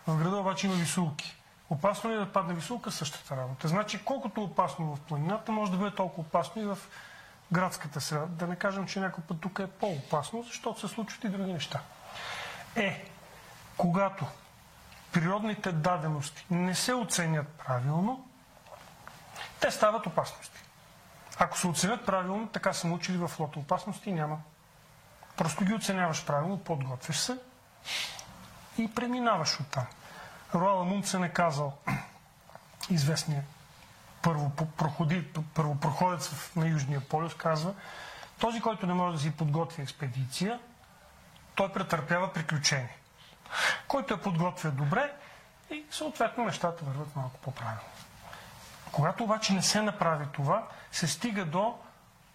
В 0.07 0.17
града 0.17 0.37
обаче 0.37 0.67
има 0.67 0.75
висулки. 0.75 1.36
Опасно 1.69 2.11
е 2.11 2.17
да 2.17 2.31
падне 2.31 2.53
висулка? 2.53 2.91
Същата 2.91 3.37
работа. 3.37 3.67
Значи, 3.67 4.05
колкото 4.05 4.43
опасно 4.43 4.95
в 4.95 4.99
планината, 4.99 5.51
може 5.51 5.71
да 5.71 5.77
бъде 5.77 5.95
толкова 5.95 6.27
опасно 6.27 6.61
и 6.61 6.65
в 6.65 6.77
градската 7.51 8.01
среда. 8.01 8.25
Да 8.25 8.47
не 8.47 8.55
кажем, 8.55 8.87
че 8.87 8.99
някой 8.99 9.23
път 9.23 9.41
тук 9.41 9.59
е 9.59 9.67
по-опасно, 9.67 10.43
защото 10.43 10.79
се 10.79 10.87
случват 10.87 11.23
и 11.23 11.29
други 11.29 11.53
неща. 11.53 11.79
Е, 12.75 13.09
когато 13.77 14.25
природните 15.11 15.71
дадености 15.71 16.45
не 16.49 16.75
се 16.75 16.93
оценят 16.93 17.47
правилно, 17.47 18.27
те 19.59 19.71
стават 19.71 20.05
опасности. 20.05 20.59
Ако 21.39 21.57
се 21.57 21.67
оценят 21.67 22.05
правилно, 22.05 22.47
така 22.47 22.73
са 22.73 22.87
научили 22.87 23.17
в 23.17 23.31
лото 23.39 23.59
опасности 23.59 24.11
няма. 24.11 24.37
Просто 25.37 25.65
ги 25.65 25.73
оценяваш 25.73 26.25
правилно, 26.25 26.57
подготвяш 26.57 27.17
се 27.17 27.37
и 28.77 28.93
преминаваш 28.95 29.59
оттам. 29.59 29.85
Роала 30.55 30.83
Мунцен 30.83 31.23
е 31.23 31.29
казал, 31.29 31.77
известният 32.89 33.45
първопроходец 35.53 36.31
на 36.55 36.67
Южния 36.67 37.01
полюс, 37.01 37.33
казва, 37.33 37.73
този, 38.39 38.61
който 38.61 38.87
не 38.87 38.93
може 38.93 39.17
да 39.17 39.23
си 39.23 39.31
подготви 39.31 39.81
експедиция, 39.81 40.59
той 41.55 41.73
претърпява 41.73 42.33
приключение. 42.33 42.97
Който 43.87 44.13
я 44.13 44.21
подготвя 44.21 44.71
добре 44.71 45.13
и 45.69 45.85
съответно 45.91 46.45
нещата 46.45 46.85
върват 46.85 47.15
малко 47.15 47.39
по-правилно. 47.39 47.81
Когато 48.91 49.23
обаче 49.23 49.53
не 49.53 49.61
се 49.61 49.81
направи 49.81 50.25
това, 50.33 50.67
се 50.91 51.07
стига 51.07 51.45
до 51.45 51.79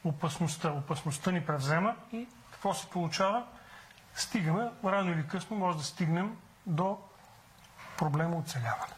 опасността. 0.04 0.70
Опасността 0.70 1.30
ни 1.30 1.46
превзема 1.46 1.94
и 2.12 2.26
какво 2.52 2.74
се 2.74 2.86
получава? 2.86 3.46
Стигаме, 4.14 4.70
рано 4.84 5.12
или 5.12 5.28
късно 5.28 5.56
може 5.56 5.78
да 5.78 5.84
стигнем 5.84 6.36
до 6.66 6.98
проблема 8.02 8.36
оцеляване. 8.36 8.94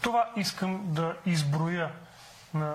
Това 0.00 0.30
искам 0.36 0.94
да 0.94 1.16
изброя 1.26 1.92
на 2.54 2.74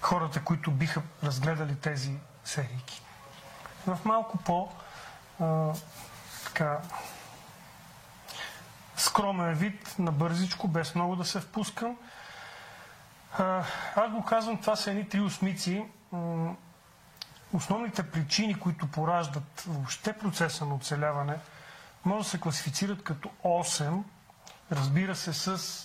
хората, 0.00 0.44
които 0.44 0.70
биха 0.70 1.02
разгледали 1.22 1.76
тези 1.76 2.12
серийки. 2.44 3.02
В 3.86 3.98
малко 4.04 4.38
по 4.38 4.68
а, 5.40 5.72
така, 6.44 6.78
скромен 8.96 9.54
вид, 9.54 9.94
на 9.98 10.12
бързичко, 10.12 10.68
без 10.68 10.94
много 10.94 11.16
да 11.16 11.24
се 11.24 11.40
впускам. 11.40 11.96
А, 13.38 13.64
аз 13.96 14.10
го 14.10 14.24
казвам, 14.24 14.60
това 14.60 14.76
са 14.76 14.90
едни 14.90 15.08
три 15.08 15.20
осмици. 15.20 15.84
Основните 17.52 18.10
причини, 18.10 18.60
които 18.60 18.90
пораждат 18.90 19.64
въобще 19.66 20.12
процеса 20.12 20.66
на 20.66 20.74
оцеляване, 20.74 21.38
може 22.04 22.24
да 22.24 22.30
се 22.30 22.40
класифицират 22.40 23.04
като 23.04 23.30
8, 23.44 24.02
разбира 24.72 25.16
се, 25.16 25.32
с 25.32 25.84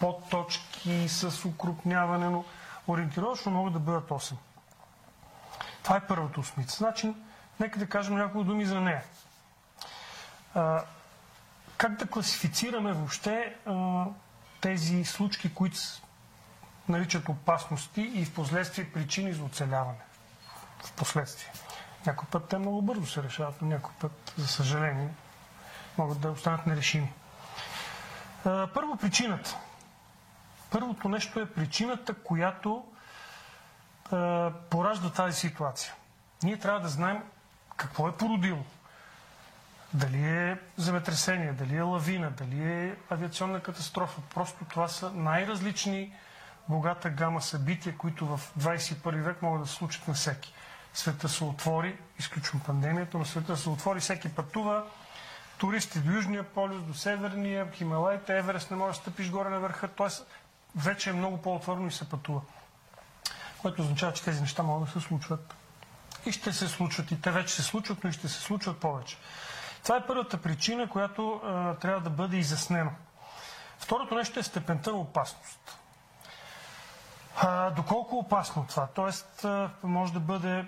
подточки, 0.00 1.08
с 1.08 1.44
укрупняване, 1.44 2.28
но 2.28 2.44
ориентировъчно 2.88 3.52
могат 3.52 3.72
да 3.72 3.78
бъдат 3.78 4.08
8. 4.08 4.34
Това 5.82 5.96
е 5.96 6.06
първата 6.06 6.40
осмица. 6.40 6.76
Значи, 6.76 7.14
нека 7.60 7.78
да 7.78 7.88
кажем 7.88 8.14
няколко 8.14 8.44
думи 8.44 8.66
за 8.66 8.80
нея. 8.80 9.02
А, 10.54 10.82
как 11.76 11.92
да 11.96 12.06
класифицираме 12.06 12.92
въобще 12.92 13.56
а, 13.66 14.04
тези 14.60 15.04
случки, 15.04 15.54
които 15.54 15.78
наричат 16.88 17.28
опасности 17.28 18.00
и 18.00 18.24
в 18.24 18.34
последствие 18.34 18.92
причини 18.92 19.32
за 19.32 19.44
оцеляване? 19.44 19.98
В 20.84 20.92
последствие. 20.92 21.52
Някой 22.08 22.28
път 22.28 22.48
те 22.48 22.58
много 22.58 22.82
бързо 22.82 23.06
се 23.06 23.22
решават, 23.22 23.62
но 23.62 23.68
някой 23.68 23.92
път, 24.00 24.32
за 24.36 24.48
съжаление, 24.48 25.08
могат 25.98 26.20
да 26.20 26.30
останат 26.30 26.66
нерешими. 26.66 27.12
Първо 28.44 28.96
причината. 29.00 29.56
Първото 30.70 31.08
нещо 31.08 31.40
е 31.40 31.50
причината, 31.50 32.14
която 32.14 32.84
поражда 34.70 35.10
тази 35.10 35.38
ситуация. 35.38 35.92
Ние 36.42 36.58
трябва 36.58 36.80
да 36.80 36.88
знаем 36.88 37.22
какво 37.76 38.08
е 38.08 38.16
породило. 38.16 38.64
Дали 39.94 40.28
е 40.28 40.58
земетресение, 40.76 41.52
дали 41.52 41.76
е 41.76 41.82
лавина, 41.82 42.30
дали 42.30 42.72
е 42.72 42.96
авиационна 43.10 43.60
катастрофа. 43.60 44.20
Просто 44.34 44.64
това 44.64 44.88
са 44.88 45.10
най-различни 45.10 46.12
богата 46.68 47.10
гама 47.10 47.42
събития, 47.42 47.96
които 47.96 48.36
в 48.36 48.40
21 48.58 49.22
век 49.22 49.42
могат 49.42 49.62
да 49.62 49.68
се 49.68 49.74
случат 49.74 50.08
на 50.08 50.14
всеки 50.14 50.54
света 50.98 51.28
се 51.28 51.44
отвори, 51.44 51.98
изключвам 52.18 52.60
пандемията, 52.60 53.18
но 53.18 53.24
света 53.24 53.56
се 53.56 53.68
отвори, 53.68 54.00
всеки 54.00 54.28
пътува, 54.28 54.84
туристи 55.58 56.00
до 56.00 56.10
Южния 56.12 56.42
полюс, 56.42 56.82
до 56.82 56.94
Северния, 56.94 57.72
Хималайте, 57.72 58.38
Еверест 58.38 58.70
не 58.70 58.76
може 58.76 58.96
да 58.96 59.02
стъпиш 59.02 59.30
горе 59.30 59.48
на 59.48 59.60
върха, 59.60 59.88
т.е. 59.88 60.08
вече 60.76 61.10
е 61.10 61.12
много 61.12 61.42
по-отворено 61.42 61.86
и 61.86 61.92
се 61.92 62.08
пътува. 62.08 62.40
Което 63.62 63.82
означава, 63.82 64.12
че 64.12 64.22
тези 64.24 64.40
неща 64.40 64.62
могат 64.62 64.88
да 64.88 65.00
се 65.00 65.06
случват. 65.06 65.54
И 66.26 66.32
ще 66.32 66.52
се 66.52 66.68
случват. 66.68 67.10
И 67.10 67.20
те 67.20 67.30
вече 67.30 67.54
се 67.54 67.62
случват, 67.62 68.04
но 68.04 68.10
и 68.10 68.12
ще 68.12 68.28
се 68.28 68.40
случват 68.40 68.78
повече. 68.78 69.16
Това 69.82 69.96
е 69.96 70.06
първата 70.06 70.42
причина, 70.42 70.88
която 70.88 71.40
а, 71.44 71.74
трябва 71.74 72.00
да 72.00 72.10
бъде 72.10 72.36
изяснена. 72.36 72.90
Второто 73.78 74.14
нещо 74.14 74.40
е 74.40 74.42
степента 74.42 74.90
на 74.92 74.96
опасност. 74.96 75.78
А, 77.36 77.70
доколко 77.70 78.18
опасно 78.18 78.66
това? 78.68 78.86
Тоест, 78.86 79.44
а, 79.44 79.70
може 79.82 80.12
да 80.12 80.20
бъде 80.20 80.66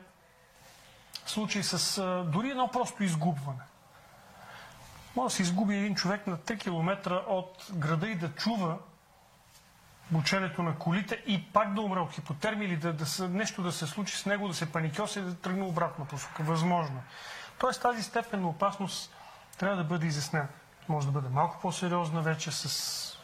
случай 1.31 1.63
с 1.63 2.03
дори 2.27 2.51
едно 2.51 2.69
просто 2.69 3.05
изгубване. 3.05 3.61
Може 5.17 5.33
да 5.33 5.37
се 5.37 5.43
изгуби 5.43 5.77
един 5.77 5.95
човек 5.95 6.27
на 6.27 6.37
3 6.37 6.61
км 6.61 7.23
от 7.29 7.67
града 7.73 8.09
и 8.09 8.15
да 8.15 8.35
чува 8.35 8.79
бученето 10.11 10.63
на 10.63 10.79
колите 10.79 11.23
и 11.27 11.53
пак 11.53 11.75
да 11.75 11.81
умре 11.81 12.01
от 12.01 12.13
хипотермия 12.13 12.67
или 12.67 12.77
да, 12.77 12.93
да, 12.93 13.29
нещо 13.29 13.63
да 13.63 13.73
се 13.73 13.87
случи 13.87 14.17
с 14.17 14.27
него, 14.27 14.49
да 14.49 14.55
се 14.55 14.73
паникьоси 14.73 15.19
и 15.19 15.23
да 15.23 15.35
тръгне 15.35 15.65
обратно 15.65 16.05
посока. 16.05 16.43
Възможно. 16.43 17.03
Тоест 17.59 17.83
тази 17.83 18.03
степен 18.03 18.41
на 18.41 18.49
опасност 18.49 19.15
трябва 19.59 19.77
да 19.77 19.85
бъде 19.85 20.07
изяснена. 20.07 20.49
Може 20.89 21.07
да 21.07 21.13
бъде 21.13 21.29
малко 21.29 21.59
по-сериозна 21.63 22.23
вече 22.23 22.51
с 22.53 23.19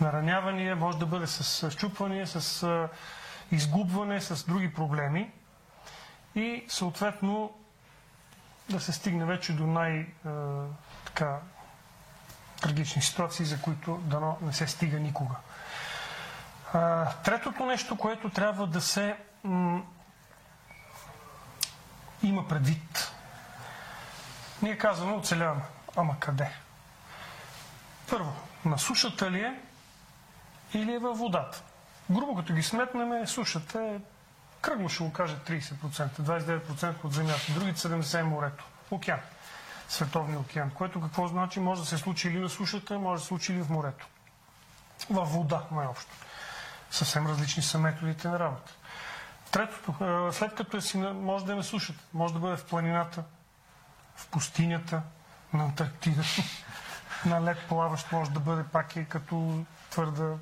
наранявания, 0.00 0.76
може 0.76 0.98
да 0.98 1.06
бъде 1.06 1.26
с 1.26 1.70
щупвания, 1.70 2.26
с 2.26 2.88
изгубване, 3.50 4.20
с 4.20 4.44
други 4.44 4.74
проблеми 4.74 5.32
и 6.36 6.64
съответно 6.68 7.52
да 8.70 8.80
се 8.80 8.92
стигне 8.92 9.24
вече 9.24 9.52
до 9.52 9.66
най- 9.66 10.06
така, 11.04 11.38
трагични 12.62 13.02
ситуации, 13.02 13.46
за 13.46 13.60
които 13.60 13.96
дано 13.96 14.38
не 14.42 14.52
се 14.52 14.66
стига 14.66 14.98
никога. 14.98 15.34
третото 17.24 17.66
нещо, 17.66 17.98
което 17.98 18.30
трябва 18.30 18.66
да 18.66 18.80
се 18.80 19.16
има 22.22 22.48
предвид. 22.48 23.12
Ние 24.62 24.78
казваме 24.78 25.12
оцеляваме. 25.12 25.62
Ама 25.96 26.16
къде? 26.20 26.50
Първо, 28.10 28.32
на 28.64 28.78
сушата 28.78 29.30
ли 29.30 29.40
е 29.40 29.60
или 30.74 30.92
е 30.92 30.98
във 30.98 31.18
водата? 31.18 31.62
Грубо 32.10 32.34
като 32.34 32.54
ги 32.54 32.62
сметнем, 32.62 33.26
сушата 33.26 33.82
е 33.82 33.98
кръгно 34.64 34.88
ще 34.88 35.04
го 35.04 35.12
кажа 35.12 35.36
30%, 35.36 36.08
29% 36.08 37.04
от 37.04 37.12
земята, 37.12 37.52
другите 37.54 37.80
70% 37.80 38.20
е 38.20 38.22
морето, 38.22 38.64
океан, 38.90 39.20
световния 39.88 40.38
океан, 40.40 40.70
което 40.70 41.00
какво 41.00 41.28
значи? 41.28 41.60
Може 41.60 41.80
да 41.80 41.86
се 41.86 41.98
случи 41.98 42.28
или 42.28 42.38
на 42.38 42.48
сушата, 42.48 42.98
може 42.98 43.18
да 43.18 43.22
се 43.22 43.26
случи 43.26 43.52
или 43.52 43.62
в 43.62 43.70
морето. 43.70 44.06
Във 45.10 45.32
вода, 45.32 45.62
най-общо. 45.72 46.10
Съвсем 46.90 47.26
различни 47.26 47.62
са 47.62 47.78
методите 47.78 48.28
на 48.28 48.38
работа. 48.38 48.72
Третото, 49.50 49.94
след 50.32 50.54
като 50.54 50.76
е 50.76 50.80
си, 50.80 50.98
може 50.98 51.44
да 51.44 51.52
е 51.52 51.56
на 51.56 51.64
сушата, 51.64 52.00
може 52.14 52.34
да 52.34 52.40
бъде 52.40 52.56
в 52.56 52.64
планината, 52.64 53.24
в 54.16 54.26
пустинята, 54.26 55.02
на 55.52 55.64
Антарктида, 55.64 56.22
на 57.26 57.42
лед 57.42 57.58
плаващ 57.68 58.12
може 58.12 58.30
да 58.30 58.40
бъде 58.40 58.64
пак 58.64 58.96
и 58.96 59.08
като 59.08 59.64
твърда 59.90 60.34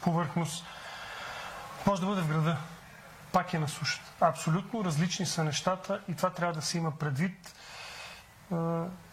повърхност. 0.00 0.64
Може 1.86 2.00
да 2.00 2.06
бъде 2.06 2.20
в 2.20 2.28
града, 2.28 2.56
пак 3.32 3.54
е 3.54 3.58
на 3.58 3.68
сушата. 3.68 4.12
Абсолютно 4.20 4.84
различни 4.84 5.26
са 5.26 5.44
нещата 5.44 6.00
и 6.08 6.14
това 6.14 6.30
трябва 6.30 6.54
да 6.54 6.62
се 6.62 6.78
има 6.78 6.98
предвид, 6.98 7.54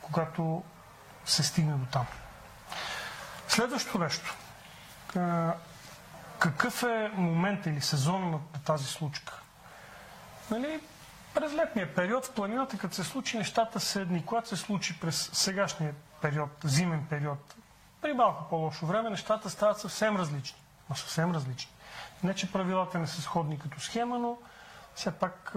когато 0.02 0.64
се 1.26 1.44
стигне 1.44 1.74
до 1.74 1.86
там. 1.86 2.06
Следващото 3.48 4.00
нещо. 4.00 4.36
Какъв 6.40 6.84
е 6.84 7.12
момент 7.14 7.66
или 7.66 7.82
сезон 7.82 8.32
на 8.32 8.40
тази 8.66 8.86
случка? 8.86 9.34
Нали, 10.52 10.80
през 11.34 11.54
летния 11.54 11.96
период 11.96 12.26
в 12.26 12.32
планината, 12.32 12.78
като 12.78 12.96
се 12.96 13.04
случи 13.04 13.38
нещата 13.38 13.80
са 13.80 14.02
едни. 14.02 14.26
Когато 14.26 14.50
се 14.50 14.56
случи 14.58 15.00
през 15.00 15.30
сегашния 15.34 15.94
период, 16.22 16.50
зимен 16.64 17.06
период, 17.10 17.56
при 18.02 18.14
малко 18.14 18.50
по-лошо 18.50 18.86
време, 18.86 19.10
нещата 19.10 19.50
стават 19.50 19.80
съвсем 19.80 20.18
различни. 20.18 20.62
Но 20.90 20.96
съвсем 20.96 21.32
различни. 21.32 21.72
Не, 22.24 22.36
че 22.36 22.52
правилата 22.52 23.00
не 23.00 23.08
са 23.08 23.22
сходни 23.22 23.60
като 23.60 23.80
схема, 23.80 24.20
но 24.20 24.38
все 24.96 25.12
пак 25.12 25.56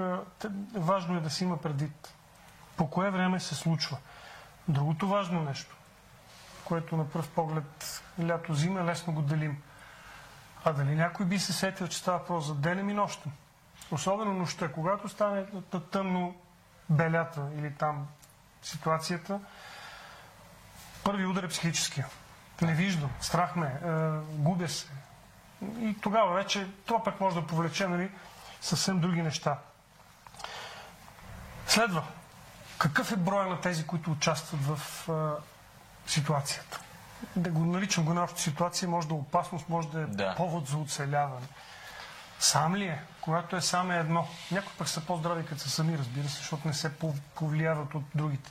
важно 0.74 1.16
е 1.16 1.20
да 1.20 1.30
си 1.30 1.44
има 1.44 1.56
предвид 1.56 2.14
по 2.76 2.90
кое 2.90 3.10
време 3.10 3.40
се 3.40 3.54
случва. 3.54 3.98
Другото 4.68 5.08
важно 5.08 5.42
нещо, 5.42 5.76
което 6.64 6.96
на 6.96 7.10
пръв 7.10 7.30
поглед 7.30 8.02
лято-зима 8.20 8.84
лесно 8.84 9.12
го 9.12 9.22
делим. 9.22 9.62
А 10.64 10.72
дали 10.72 10.94
някой 10.94 11.26
би 11.26 11.38
се 11.38 11.52
сетил, 11.52 11.88
че 11.88 11.98
става 11.98 12.18
въпрос 12.18 12.46
за 12.46 12.54
денем 12.54 12.90
и 12.90 12.94
нощем? 12.94 13.32
Особено 13.90 14.32
нощта, 14.32 14.72
когато 14.72 15.08
стане 15.08 15.46
тъмно 15.90 16.34
белята 16.90 17.48
или 17.58 17.74
там 17.74 18.06
ситуацията, 18.62 19.40
първи 21.04 21.26
удар 21.26 21.42
е 21.42 21.48
психическия. 21.48 22.06
Не 22.62 22.74
виждам, 22.74 23.10
страх 23.20 23.56
ме, 23.56 23.66
е, 23.66 23.88
губя 24.36 24.68
се. 24.68 24.86
И 25.80 25.96
тогава 26.00 26.34
вече 26.34 26.66
това 26.86 27.02
пък 27.02 27.20
може 27.20 27.36
да 27.36 27.46
повлече 27.46 27.88
нали, 27.88 28.10
съвсем 28.60 29.00
други 29.00 29.22
неща. 29.22 29.58
Следва. 31.66 32.02
Какъв 32.78 33.12
е 33.12 33.16
броя 33.16 33.46
на 33.46 33.60
тези, 33.60 33.86
които 33.86 34.10
участват 34.10 34.60
в 34.62 35.08
е, 35.08 35.42
ситуацията? 36.10 36.80
Да 37.36 37.50
го 37.50 37.64
наричам 37.64 38.04
го 38.04 38.14
на 38.14 38.28
ситуация, 38.36 38.88
може 38.88 39.08
да 39.08 39.14
е 39.14 39.18
опасност, 39.18 39.68
може 39.68 39.88
да 39.88 40.00
е 40.00 40.06
да. 40.06 40.34
повод 40.34 40.68
за 40.68 40.78
оцеляване. 40.78 41.46
Сам 42.38 42.76
ли 42.76 42.84
е? 42.84 43.02
Когато 43.20 43.56
е 43.56 43.60
сам 43.60 43.90
е 43.90 43.98
едно. 43.98 44.26
Някои 44.50 44.72
пък 44.78 44.88
са 44.88 45.00
по-здрави, 45.00 45.46
като 45.46 45.60
са 45.60 45.70
сами, 45.70 45.98
разбира 45.98 46.28
се, 46.28 46.36
защото 46.36 46.68
не 46.68 46.74
се 46.74 46.92
повлияват 47.34 47.94
от 47.94 48.04
другите. 48.14 48.50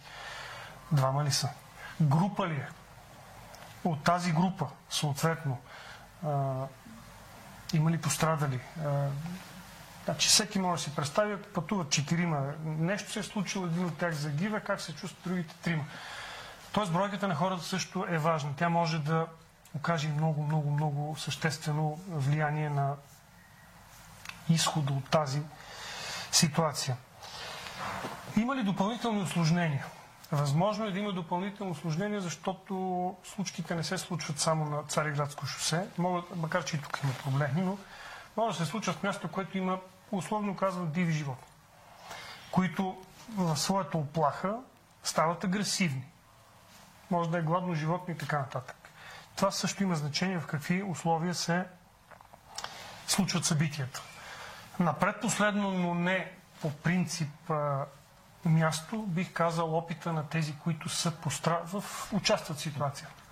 Двама 0.91 1.23
ли 1.23 1.31
са? 1.31 1.49
Група 2.01 2.47
ли 2.47 2.55
е? 2.55 2.67
От 3.83 4.03
тази 4.03 4.31
група, 4.31 4.67
съответно, 4.89 5.57
а, 6.25 6.29
има 7.73 7.91
ли 7.91 7.97
пострадали? 7.97 8.59
Значи 10.05 10.27
всеки 10.27 10.59
може 10.59 10.83
да 10.83 10.89
си 10.89 10.95
представи, 10.95 11.33
ако 11.33 11.47
пътуват 11.47 11.89
четирима, 11.89 12.41
нещо 12.65 13.11
се 13.11 13.19
е 13.19 13.23
случило, 13.23 13.65
един 13.65 13.85
от 13.85 13.97
тях 13.97 14.13
загива, 14.13 14.59
как 14.59 14.81
се 14.81 14.95
чувстват 14.95 15.23
другите 15.23 15.55
трима. 15.55 15.85
Тоест 16.71 16.93
бройката 16.93 17.27
на 17.27 17.35
хората 17.35 17.63
също 17.63 18.05
е 18.09 18.17
важна. 18.17 18.49
Тя 18.57 18.69
може 18.69 18.99
да 18.99 19.27
окаже 19.75 20.07
много, 20.07 20.43
много, 20.43 20.71
много 20.71 21.15
съществено 21.19 21.99
влияние 22.09 22.69
на 22.69 22.93
изхода 24.49 24.93
от 24.93 25.09
тази 25.09 25.41
ситуация. 26.31 26.97
Има 28.37 28.55
ли 28.55 28.63
допълнителни 28.63 29.21
осложнения? 29.21 29.85
Възможно 30.33 30.85
е 30.85 30.91
да 30.91 30.99
има 30.99 31.13
допълнителни 31.13 31.71
осложнения, 31.71 32.21
защото 32.21 33.15
случките 33.23 33.75
не 33.75 33.83
се 33.83 33.97
случват 33.97 34.39
само 34.39 34.65
на 34.65 34.83
Цареградско 34.83 35.45
шосе, 35.45 35.87
могат, 35.97 36.35
макар 36.35 36.65
че 36.65 36.75
и 36.75 36.81
тук 36.81 36.99
има 37.03 37.13
проблеми, 37.13 37.61
но 37.61 37.77
може 38.37 38.57
да 38.57 38.65
се 38.65 38.71
случват 38.71 38.95
в 38.95 39.03
място, 39.03 39.27
което 39.27 39.57
има, 39.57 39.79
условно 40.11 40.55
казвам, 40.55 40.91
диви 40.91 41.13
животни, 41.13 41.47
които 42.51 42.97
в 43.37 43.57
своята 43.57 43.97
оплаха 43.97 44.57
стават 45.03 45.43
агресивни. 45.43 46.05
Може 47.11 47.29
да 47.29 47.37
е 47.37 47.41
гладно 47.41 47.75
животно 47.75 48.13
и 48.13 48.17
така 48.17 48.39
нататък. 48.39 48.89
Това 49.35 49.51
също 49.51 49.83
има 49.83 49.95
значение 49.95 50.39
в 50.39 50.47
какви 50.47 50.83
условия 50.83 51.33
се 51.33 51.65
случват 53.07 53.45
събитията. 53.45 54.01
На 54.79 54.93
предпоследно, 54.93 55.71
но 55.71 55.93
не 55.93 56.31
по 56.61 56.71
принцип 56.71 57.51
място, 58.45 58.97
бих 58.97 59.33
казал 59.33 59.77
опита 59.77 60.13
на 60.13 60.27
тези, 60.27 60.55
които 60.55 60.89
са 60.89 61.11
постра... 61.11 61.61
в... 61.65 61.83
участват 62.13 62.57
в 62.57 62.61
ситуацията. 62.61 63.23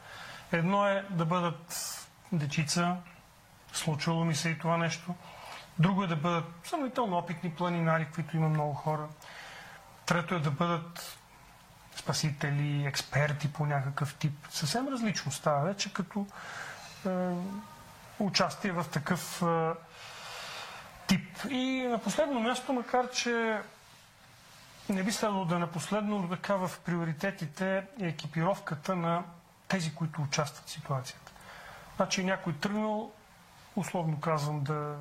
Едно 0.52 0.88
е 0.88 1.06
да 1.10 1.26
бъдат 1.26 1.97
дечица, 2.32 2.95
случвало 3.74 4.26
ми 4.26 4.36
се 4.36 4.50
и 4.50 4.58
това 4.60 4.78
нещо. 4.78 5.15
Друго 5.80 6.04
е 6.04 6.08
да 6.08 6.15
бъдат 6.15 6.45
съмнително 6.63 7.17
опитни 7.17 7.52
планинари, 7.52 8.08
които 8.15 8.38
има 8.38 8.50
много 8.50 8.74
хора. 8.74 9.08
Трето 10.06 10.36
е 10.36 10.39
да 10.39 10.52
бъдат 10.52 11.17
спасители, 11.95 12.86
експерти 12.86 13.54
по 13.54 13.65
някакъв 13.65 14.15
тип. 14.15 14.47
Съвсем 14.50 14.88
различно 14.88 15.32
става 15.32 15.62
вече 15.62 15.93
като 15.93 16.26
е, 17.08 17.10
участие 18.19 18.71
в 18.71 18.86
такъв 18.91 19.41
е, 19.41 19.71
тип. 21.08 21.28
И 21.50 21.88
на 21.89 21.97
последно 22.00 22.39
място, 22.39 22.74
макар 22.74 23.10
че 23.10 23.62
не 24.91 25.04
би 25.04 25.12
следвало 25.12 25.45
да 25.45 25.56
е 25.56 25.67
последно, 25.67 26.19
но 26.19 26.30
така 26.30 26.56
в 26.56 26.71
приоритетите 26.86 27.84
е 28.01 28.08
екипировката 28.08 28.95
на 28.95 29.23
тези, 29.67 29.95
които 29.95 30.21
участват 30.21 30.67
в 30.67 30.71
ситуацията. 30.71 31.32
Значи 31.95 32.23
някой 32.23 32.54
тръгнал, 32.54 33.12
условно 33.75 34.19
казвам, 34.19 34.63
да 34.63 34.95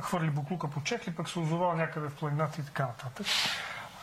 хвърли 0.00 0.30
буклука 0.30 0.70
по 0.70 0.82
чехли, 0.82 1.14
пък 1.14 1.28
се 1.28 1.38
озовал 1.38 1.76
някъде 1.76 2.08
в 2.08 2.14
планината 2.14 2.60
и 2.60 2.64
така 2.64 2.86
нататък. 2.86 3.26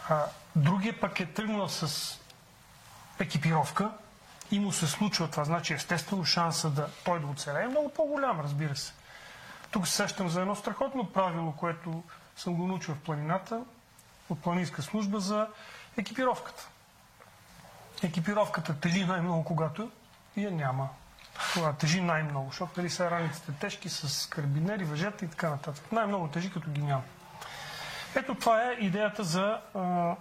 А, 0.10 0.26
другия 0.56 1.00
пък 1.00 1.20
е 1.20 1.26
тръгнал 1.26 1.70
с 1.70 2.20
екипировка 3.20 3.92
и 4.52 4.60
му 4.60 4.72
се 4.72 4.88
случва 4.88 5.30
това. 5.30 5.44
Значи 5.44 5.74
естествено 5.74 6.26
шанса 6.26 6.70
да 6.70 6.90
той 7.06 7.20
да 7.20 7.28
оцелее 7.28 7.64
е 7.64 7.68
много 7.68 7.94
по-голям, 7.94 8.40
разбира 8.40 8.76
се. 8.76 8.94
Тук 9.72 9.88
се 9.88 9.94
сещам 9.94 10.30
за 10.30 10.42
едно 10.42 10.56
страхотно 10.56 11.12
правило, 11.12 11.52
което 11.52 12.04
съм 12.36 12.54
го 12.56 12.68
научил 12.68 12.96
в 12.96 13.00
планината 13.00 13.62
от 14.32 14.42
планинска 14.42 14.82
служба 14.82 15.20
за 15.20 15.48
екипировката. 15.98 16.68
Екипировката 18.04 18.80
тежи 18.80 19.06
най-много, 19.06 19.44
когато 19.44 19.92
я 20.38 20.52
няма. 20.52 20.90
Това 21.54 21.74
тежи 21.74 22.02
най-много, 22.02 22.50
защото 22.50 22.76
дали 22.76 22.90
са 22.90 23.12
раниците 23.12 23.52
тежки 23.52 23.90
с 23.90 24.30
карбинери, 24.30 24.84
въжета 24.84 25.26
и 25.26 25.28
така 25.28 25.50
нататък. 25.50 25.92
Най-много 25.92 26.28
тежи, 26.28 26.54
като 26.54 26.70
ги 26.70 26.82
няма. 26.82 27.04
Ето 28.16 28.36
това 28.36 28.64
е 28.64 28.74
идеята 28.80 29.24
за 29.24 29.60
а, 29.76 30.16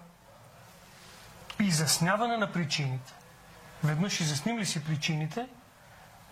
изясняване 1.61 2.37
на 2.37 2.53
причините. 2.53 3.12
Веднъж 3.85 4.20
изясним 4.20 4.59
ли 4.59 4.66
си 4.66 4.85
причините, 4.85 5.49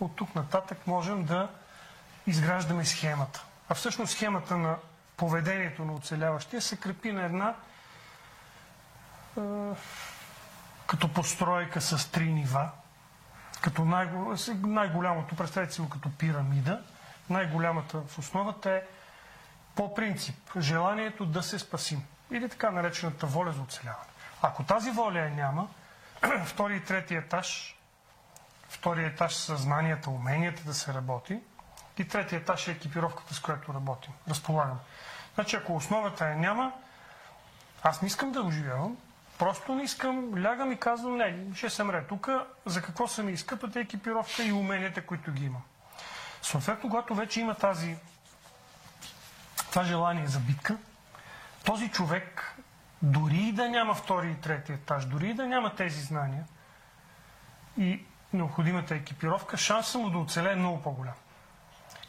от 0.01 0.17
тук 0.17 0.35
нататък 0.35 0.87
можем 0.87 1.25
да 1.25 1.49
изграждаме 2.27 2.85
схемата. 2.85 3.45
А 3.69 3.75
всъщност 3.75 4.12
схемата 4.12 4.57
на 4.57 4.77
поведението 5.19 5.85
на 5.85 5.93
оцеляващия 5.93 6.63
се 6.63 6.77
крепи 6.77 7.13
на 7.13 7.25
една 7.25 7.55
е, 9.39 9.41
като 10.87 11.13
постройка 11.13 11.81
с 11.81 12.11
три 12.11 12.33
нива, 12.33 12.71
като 13.61 13.85
най- 13.85 14.11
най-голямото, 14.57 15.37
представете 15.37 15.73
си 15.75 15.81
го 15.81 15.89
като 15.89 16.11
пирамида, 16.19 16.83
най-голямата 17.31 18.01
в 18.01 18.19
основата 18.19 18.71
е 18.71 18.83
по 19.75 19.95
принцип 19.95 20.37
желанието 20.59 21.27
да 21.27 21.43
се 21.43 21.59
спасим. 21.59 22.03
Или 22.31 22.49
така 22.49 22.71
наречената 22.71 23.27
воля 23.27 23.53
за 23.53 23.63
оцеляване. 23.63 24.11
Ако 24.43 24.65
тази 24.65 24.91
воля 24.91 25.19
я 25.19 25.31
няма, 25.31 25.69
втори 26.45 26.77
и 26.77 26.85
трети 26.85 27.15
етаж, 27.15 27.77
втори 28.69 29.05
етаж 29.05 29.35
са 29.35 29.57
знанията, 29.57 30.11
уменията 30.11 30.63
да 30.65 30.75
се 30.75 30.95
работи, 30.95 31.41
и 31.99 32.09
третия 32.09 32.39
етаж 32.39 32.69
е 32.69 32.71
екипировката, 32.71 33.35
с 33.35 33.41
която 33.41 33.75
работим, 33.75 34.13
разполагам. 34.29 34.79
Значи, 35.35 35.57
ако 35.57 35.77
основата 35.77 36.29
я 36.29 36.37
няма, 36.37 36.73
аз 37.83 38.03
не 38.03 38.07
искам 38.07 38.33
да 38.33 38.43
оживявам, 38.43 38.97
просто 39.39 39.75
не 39.75 39.83
искам, 39.83 40.45
лягам 40.45 40.73
и 40.73 40.77
казвам, 40.77 41.17
не, 41.17 41.55
ще 41.55 41.71
се 41.71 41.85
мре. 41.85 42.05
Тук 42.07 42.29
за 42.67 42.83
какво 42.83 43.09
са 43.09 43.23
ми 43.23 43.33
изкъпата 43.33 43.81
екипировка 43.81 44.43
и 44.43 44.53
уменията, 44.53 45.07
които 45.07 45.33
ги 45.33 45.45
имам. 45.45 45.63
Съответно, 46.43 46.91
когато 46.91 47.15
вече 47.15 47.41
има 47.41 47.55
тази, 47.55 47.97
това 49.71 49.85
желание 49.85 50.27
за 50.27 50.39
битка, 50.39 50.77
този 51.65 51.89
човек, 51.89 52.57
дори 53.03 53.37
и 53.37 53.53
да 53.53 53.69
няма 53.69 53.95
втори 53.95 54.31
и 54.31 54.35
трети 54.35 54.73
етаж, 54.73 55.05
дори 55.05 55.29
и 55.31 55.35
да 55.35 55.47
няма 55.47 55.75
тези 55.75 56.01
знания 56.01 56.45
и 57.79 58.05
необходимата 58.33 58.95
екипировка, 58.95 59.57
шансът 59.57 60.03
му 60.03 60.11
да 60.11 60.19
оцелее 60.19 60.53
е 60.53 60.57
много 60.57 60.83
по-голям. 60.83 61.15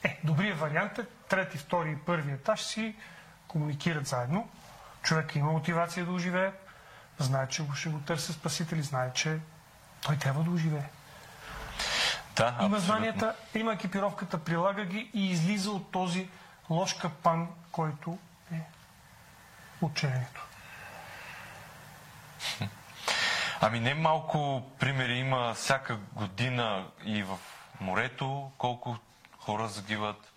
Е, 0.04 0.20
добрият 0.24 0.60
вариант 0.60 1.00
е 1.00 1.06
трети, 1.30 1.58
втори 1.58 1.92
и 1.92 1.98
първи 1.98 2.32
етаж 2.32 2.64
си 2.64 2.96
комуникират 3.48 4.08
заедно. 4.08 4.50
Човек 5.02 5.36
има 5.36 5.52
мотивация 5.52 6.06
да 6.06 6.12
оживее, 6.12 6.52
знае, 7.20 7.48
че 7.48 7.64
ще 7.76 7.90
го 7.90 8.00
търси 8.00 8.34
спасители, 8.34 8.84
знае, 8.84 9.14
че 9.14 9.40
той 10.02 10.18
трябва 10.18 10.44
да 10.44 10.52
оживее. 10.52 10.90
Да, 12.36 12.44
има 12.46 12.54
абсолютно. 12.56 12.80
знанията, 12.80 13.36
има 13.56 13.74
екипировката, 13.74 14.44
прилага 14.44 14.86
ги 14.86 15.10
и 15.14 15.32
излиза 15.32 15.72
от 15.72 15.92
този 15.92 16.30
лош 16.70 16.94
капан, 16.94 17.48
който 17.72 18.18
е 18.54 18.60
учението. 19.82 20.46
Ами 23.62 23.80
не 23.80 23.94
малко 23.94 24.64
примери 24.80 25.14
има 25.14 25.54
всяка 25.54 25.96
година 26.14 26.88
и 27.04 27.24
в 27.24 27.38
морето, 27.82 28.52
колко 28.58 28.98
хора 29.40 29.68
загиват. 29.68 30.34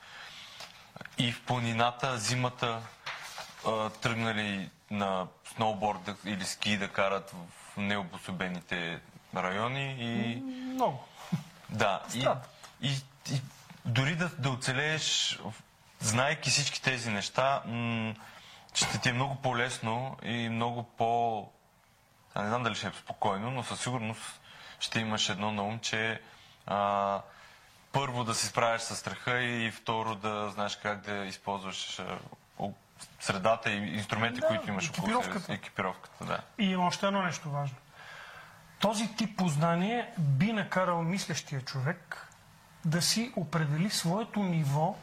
И 1.18 1.32
в 1.32 1.42
планината, 1.42 2.18
зимата, 2.18 2.82
а, 3.66 3.90
тръгнали 3.90 4.70
на 4.90 5.26
сноуборд 5.54 6.10
или 6.24 6.44
ски 6.44 6.76
да 6.76 6.88
карат 6.88 7.30
в 7.30 7.76
необособените 7.76 9.00
райони 9.36 9.96
и 9.98 10.36
Много. 10.74 11.04
да, 11.70 12.02
и, 12.14 12.28
и, 12.82 12.92
и 13.34 13.40
дори 13.84 14.16
да, 14.16 14.28
да 14.28 14.50
оцелееш, 14.50 15.38
знаеки 16.00 16.50
всички 16.50 16.82
тези 16.82 17.10
неща, 17.10 17.62
ще 18.74 18.98
ти 18.98 19.08
е 19.08 19.12
много 19.12 19.34
по-лесно 19.34 20.16
и 20.22 20.48
много 20.48 20.82
по... 20.82 21.48
А 22.34 22.42
не 22.42 22.48
знам 22.48 22.62
дали 22.62 22.74
ще 22.74 22.86
е 22.86 22.92
спокойно, 23.02 23.50
но 23.50 23.62
със 23.62 23.80
сигурност 23.80 24.40
ще 24.80 25.00
имаш 25.00 25.28
едно 25.28 25.52
на 25.52 25.62
ум, 25.62 25.78
че 25.78 26.20
а, 26.66 27.20
първо 27.92 28.24
да 28.24 28.34
се 28.34 28.46
справяш 28.46 28.82
с 28.82 28.96
страха 28.96 29.42
и 29.42 29.70
второ 29.70 30.14
да 30.14 30.50
знаеш 30.50 30.76
как 30.76 31.00
да 31.00 31.24
използваш 31.24 32.00
средата 33.20 33.70
и 33.70 33.76
инструменти, 33.76 34.40
Да, 34.40 34.46
които 34.46 34.68
имаш 34.68 34.90
около 34.90 35.06
себе 35.06 35.18
екипировката. 35.18 35.52
Екипировката, 35.52 36.24
да. 36.24 36.40
И 36.58 36.70
има 36.70 36.86
още 36.86 37.06
едно 37.06 37.22
нещо 37.22 37.50
важно. 37.50 37.76
Този 38.78 39.16
тип 39.16 39.38
познание 39.38 40.12
би 40.18 40.52
накарал 40.52 41.02
мислещия 41.02 41.60
човек 41.60 42.28
да 42.84 43.02
си 43.02 43.32
определи 43.36 43.90
своето 43.90 44.42
ниво 44.42 44.96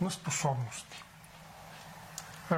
на 0.00 0.10
способности. 0.10 1.02
Е, 2.52 2.56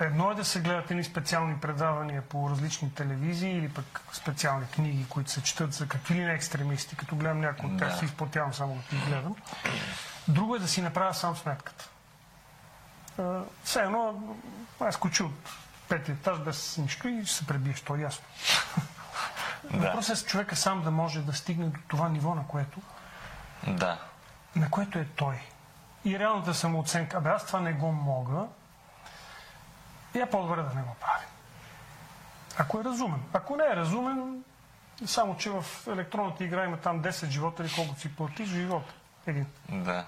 Едно 0.00 0.30
е 0.30 0.34
да 0.34 0.44
се 0.44 0.60
гледат 0.60 0.90
едни 0.90 1.04
специални 1.04 1.58
предавания 1.58 2.22
по 2.22 2.50
различни 2.50 2.94
телевизии 2.94 3.50
или 3.52 3.68
пък 3.68 4.00
специални 4.12 4.66
книги, 4.66 5.06
които 5.08 5.30
се 5.30 5.42
четат 5.42 5.72
за 5.72 5.88
какви 5.88 6.14
ли 6.14 6.24
не 6.24 6.32
екстремисти, 6.32 6.96
като 6.96 7.16
гледам 7.16 7.40
някои 7.40 7.70
от 7.70 7.78
тях, 7.78 7.98
се 7.98 8.04
изплатявам 8.04 8.54
само 8.54 8.74
да 8.74 8.96
ги 8.96 9.04
гледам. 9.06 9.36
Друго 10.28 10.56
е 10.56 10.58
да 10.58 10.68
си 10.68 10.82
направя 10.82 11.14
сам 11.14 11.36
сметката. 11.36 11.88
Е, 13.18 13.22
Все 13.64 13.80
едно, 13.80 14.22
аз 14.80 14.94
скочи 14.94 15.22
от 15.22 15.48
петия 15.88 16.12
етаж 16.12 16.38
без 16.38 16.76
нищо 16.78 17.08
и 17.08 17.24
ще 17.24 17.34
се 17.34 17.46
пребиеш, 17.46 17.80
то 17.80 17.96
е 17.96 18.00
ясно. 18.00 18.24
Да. 19.64 19.78
Въпросът 19.78 20.18
е 20.18 20.24
човека 20.24 20.56
сам 20.56 20.82
да 20.82 20.90
може 20.90 21.22
да 21.22 21.32
стигне 21.32 21.66
до 21.66 21.80
това 21.88 22.08
ниво, 22.08 22.34
на 22.34 22.46
което, 22.46 22.80
Да. 23.66 23.98
на 24.56 24.70
което 24.70 24.98
е 24.98 25.04
той. 25.16 25.40
И 26.04 26.18
реалната 26.18 26.54
самооценка, 26.54 27.16
абе 27.16 27.28
аз 27.30 27.46
това 27.46 27.60
не 27.60 27.72
го 27.72 27.92
мога, 27.92 28.46
и 30.18 30.20
е 30.20 30.30
по-добре 30.30 30.62
да 30.62 30.74
не 30.74 30.82
го 30.82 30.96
правим. 31.00 31.28
Ако 32.58 32.80
е 32.80 32.84
разумен. 32.84 33.20
Ако 33.32 33.56
не 33.56 33.64
е 33.64 33.76
разумен, 33.76 34.42
само 35.06 35.36
че 35.36 35.50
в 35.50 35.64
електронната 35.88 36.44
игра 36.44 36.64
има 36.64 36.76
там 36.76 37.02
10 37.02 37.28
живота 37.28 37.62
или 37.62 37.72
колкото 37.74 38.00
си 38.00 38.16
платиш 38.16 38.48
живота. 38.48 38.92
Един. 39.26 39.46
Да. 39.68 40.04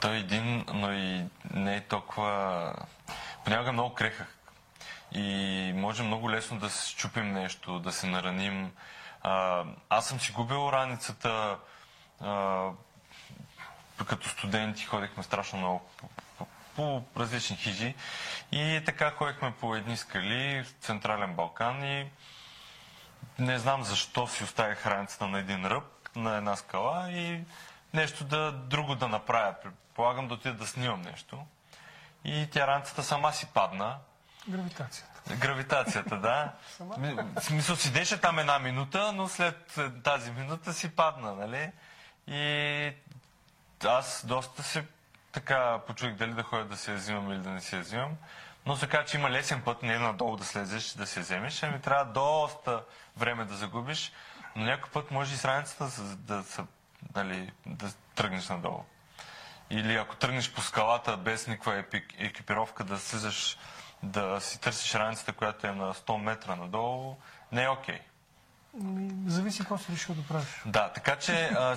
Той 0.00 0.14
е 0.14 0.18
един, 0.18 0.64
но 0.74 0.92
и 0.92 1.24
не 1.54 1.76
е 1.76 1.80
толкова... 1.80 2.72
Понякога 3.44 3.70
е 3.70 3.72
много 3.72 3.94
крехък. 3.94 4.34
И 5.12 5.72
може 5.76 6.02
много 6.02 6.30
лесно 6.30 6.58
да 6.58 6.70
се 6.70 6.90
щупим 6.90 7.32
нещо, 7.32 7.78
да 7.78 7.92
се 7.92 8.06
нараним. 8.06 8.72
А, 9.22 9.64
аз 9.90 10.08
съм 10.08 10.20
си 10.20 10.32
губил 10.32 10.70
раницата. 10.72 11.58
А, 12.20 12.68
като 14.06 14.28
студенти 14.28 14.84
ходихме 14.84 15.22
страшно 15.22 15.58
много 15.58 15.82
по, 16.78 17.02
различни 17.16 17.56
хижи. 17.56 17.94
И 18.52 18.82
така 18.86 19.10
ходихме 19.10 19.54
по 19.60 19.74
едни 19.74 19.96
скали 19.96 20.64
в 20.64 20.84
Централен 20.84 21.34
Балкан 21.34 21.84
и 21.84 22.10
не 23.38 23.58
знам 23.58 23.84
защо 23.84 24.26
си 24.26 24.44
оставих 24.44 24.86
раницата 24.86 25.26
на 25.26 25.38
един 25.38 25.66
ръб, 25.66 25.84
на 26.16 26.36
една 26.36 26.56
скала 26.56 27.10
и 27.10 27.44
нещо 27.94 28.24
да, 28.24 28.52
друго 28.52 28.94
да 28.94 29.08
направя. 29.08 29.54
Предполагам 29.62 30.28
да 30.28 30.34
отида 30.34 30.54
да 30.54 30.66
снимам 30.66 31.02
нещо. 31.02 31.46
И 32.24 32.48
тя 32.50 32.66
раницата 32.66 33.02
сама 33.02 33.32
си 33.32 33.46
падна. 33.54 33.96
Гравитацията. 34.48 35.36
Гравитацията, 35.36 36.16
да. 36.16 36.52
Смисъл 37.40 37.76
седеше 37.76 38.20
там 38.20 38.38
една 38.38 38.58
минута, 38.58 39.12
но 39.12 39.28
след 39.28 39.78
тази 40.04 40.30
минута 40.30 40.72
си 40.72 40.88
падна, 40.88 41.34
нали? 41.34 41.70
И 42.26 42.92
аз 43.84 44.26
доста 44.26 44.62
се 44.62 44.84
така 45.32 45.80
почух 45.86 46.10
дали 46.10 46.34
да 46.34 46.42
ходя 46.42 46.64
да 46.64 46.76
се 46.76 46.90
я 46.90 46.96
взимам 46.96 47.32
или 47.32 47.38
да 47.38 47.50
не 47.50 47.60
се 47.60 47.76
я 47.76 47.82
взимам. 47.82 48.16
Но 48.66 48.76
се 48.76 48.88
каза, 48.88 49.04
че 49.04 49.16
има 49.16 49.30
лесен 49.30 49.62
път, 49.62 49.82
не 49.82 49.94
е 49.94 49.98
надолу 49.98 50.36
да 50.36 50.44
слезеш, 50.44 50.92
да 50.92 51.06
се 51.06 51.20
вземеш, 51.20 51.62
ами 51.62 51.80
трябва 51.80 52.04
доста 52.04 52.84
време 53.16 53.44
да 53.44 53.54
загубиш. 53.54 54.12
Но 54.56 54.64
някой 54.64 54.90
път 54.90 55.10
може 55.10 55.34
и 55.34 55.36
с 55.36 55.44
раницата 55.44 56.02
да, 56.16 56.42
да, 56.42 56.66
нали, 57.14 57.52
да 57.66 57.92
тръгнеш 58.14 58.48
надолу. 58.48 58.84
Или 59.70 59.96
ако 59.96 60.16
тръгнеш 60.16 60.52
по 60.52 60.60
скалата 60.60 61.16
без 61.16 61.46
никаква 61.46 61.84
екипировка 62.18 62.84
да 62.84 62.98
слизаш, 62.98 63.58
да 64.02 64.40
си 64.40 64.60
търсиш 64.60 64.94
раницата, 64.94 65.32
която 65.32 65.66
е 65.66 65.72
на 65.72 65.94
100 65.94 66.22
метра 66.22 66.56
надолу, 66.56 67.16
не 67.52 67.62
е 67.62 67.68
окей. 67.68 68.00
Ми, 68.00 68.07
Зависи 69.26 69.58
какво 69.58 69.78
си 69.78 69.92
решил 69.92 70.14
да 70.14 70.22
правиш. 70.22 70.48
Да, 70.66 70.92
така 70.92 71.16
че 71.16 71.46
а, 71.46 71.76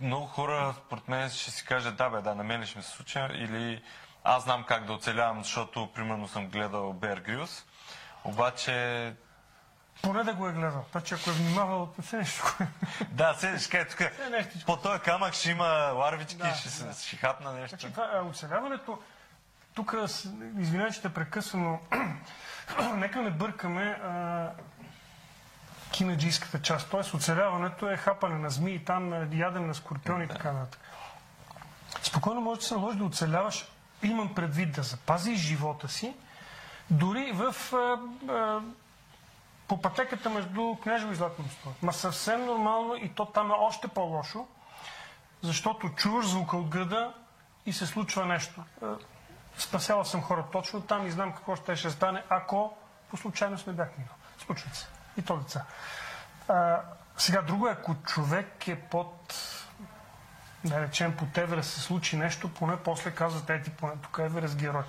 много 0.00 0.26
хора, 0.26 0.74
според 0.86 1.08
мен, 1.08 1.30
ще 1.30 1.50
си 1.50 1.64
кажат, 1.64 1.96
да 1.96 2.10
бе, 2.10 2.20
да, 2.20 2.34
на 2.34 2.44
мен 2.44 2.60
ли 2.60 2.66
ще 2.66 2.78
ми 2.78 2.84
се 2.84 2.90
случи, 2.90 3.18
или 3.18 3.82
аз 4.24 4.42
знам 4.42 4.64
как 4.64 4.86
да 4.86 4.92
оцелявам, 4.92 5.42
защото, 5.42 5.92
примерно, 5.94 6.28
съм 6.28 6.48
гледал 6.48 6.94
Bear 6.94 7.28
Grylls. 7.28 7.64
Обаче 8.24 9.14
Поне 10.02 10.24
да 10.24 10.34
го 10.34 10.48
е 10.48 10.52
гледал. 10.52 10.84
Значи 10.92 11.14
ако 11.14 11.30
е 11.30 11.32
внимавал, 11.32 11.92
все 12.02 12.16
нещо. 12.16 12.58
Да, 13.10 13.34
седиш 13.34 13.68
къде 13.68 13.84
тук. 13.84 14.00
Е, 14.00 14.12
нещичко. 14.30 14.66
По 14.66 14.76
този 14.76 15.00
камък 15.00 15.34
ще 15.34 15.50
има 15.50 15.64
ларвички, 15.94 16.36
Да, 16.36 16.54
ще, 16.54 16.84
да. 16.84 16.92
ще 16.92 17.16
хапна 17.16 17.52
нещо. 17.52 17.68
Значи 17.68 17.94
това 17.94 18.16
е 18.16 18.20
оцеляването. 18.20 18.98
Тук, 19.74 19.94
извинявай, 20.58 20.92
че 20.92 21.02
те 21.02 21.14
прекъсвам, 21.14 21.62
но 21.62 22.94
нека 22.96 23.22
не 23.22 23.30
бъркаме 23.30 23.82
а, 23.82 24.50
кинаджийската 25.92 26.62
част. 26.62 26.90
Тоест 26.90 27.14
оцеляването 27.14 27.90
е 27.90 27.96
хапане 27.96 28.38
на 28.38 28.50
змии, 28.50 28.84
там 28.84 29.12
е 29.12 29.28
ядене 29.32 29.66
на 29.66 29.74
скорпиони 29.74 30.24
и 30.24 30.28
така 30.28 30.52
нататък. 30.52 30.80
Спокойно 32.02 32.40
може 32.40 32.60
да 32.60 32.66
се 32.66 32.74
наложи 32.74 32.98
да 32.98 33.04
оцеляваш, 33.04 33.68
имам 34.02 34.34
предвид 34.34 34.72
да 34.72 34.82
запазиш 34.82 35.38
живота 35.38 35.88
си, 35.88 36.14
дори 36.90 37.32
в 37.32 37.54
а, 37.72 37.98
а, 38.32 38.60
по 39.68 39.82
пътеката 39.82 40.30
между 40.30 40.76
Княжево 40.82 41.12
и 41.12 41.14
Златно 41.14 41.44
мостово. 41.44 41.74
Ма 41.82 41.92
съвсем 41.92 42.44
нормално 42.46 42.96
и 42.96 43.08
то 43.08 43.24
там 43.24 43.50
е 43.50 43.54
още 43.54 43.88
по-лошо, 43.88 44.46
защото 45.42 45.88
чуваш 45.88 46.26
звука 46.26 46.56
от 46.56 46.68
града 46.68 47.12
и 47.66 47.72
се 47.72 47.86
случва 47.86 48.26
нещо. 48.26 48.62
Е, 48.82 48.86
Спасяла 49.56 50.04
съм 50.04 50.22
хора 50.22 50.44
точно 50.52 50.80
там 50.80 51.06
и 51.06 51.10
знам 51.10 51.32
какво 51.32 51.56
ще 51.56 51.76
ще 51.76 51.90
стане, 51.90 52.22
ако 52.28 52.76
по 53.10 53.16
случайност 53.16 53.66
не 53.66 53.72
бях 53.72 53.88
минал. 53.98 54.14
Случва 54.38 54.74
се. 54.74 54.86
И 55.20 55.22
то 55.22 55.36
деца. 55.36 55.64
А, 56.48 56.80
сега 57.16 57.42
друго 57.42 57.68
е, 57.68 57.72
ако 57.72 57.94
човек 57.94 58.68
е 58.68 58.80
под 58.80 59.34
да 60.64 60.80
речем 60.80 61.16
под 61.16 61.38
Еверест 61.38 61.70
се 61.70 61.80
случи 61.80 62.16
нещо, 62.16 62.54
поне 62.54 62.76
после 62.76 63.10
казват, 63.10 63.50
ети 63.50 63.70
поне 63.70 63.92
тук 64.02 64.18
е 64.18 64.24
Еверест 64.24 64.56
герой. 64.56 64.82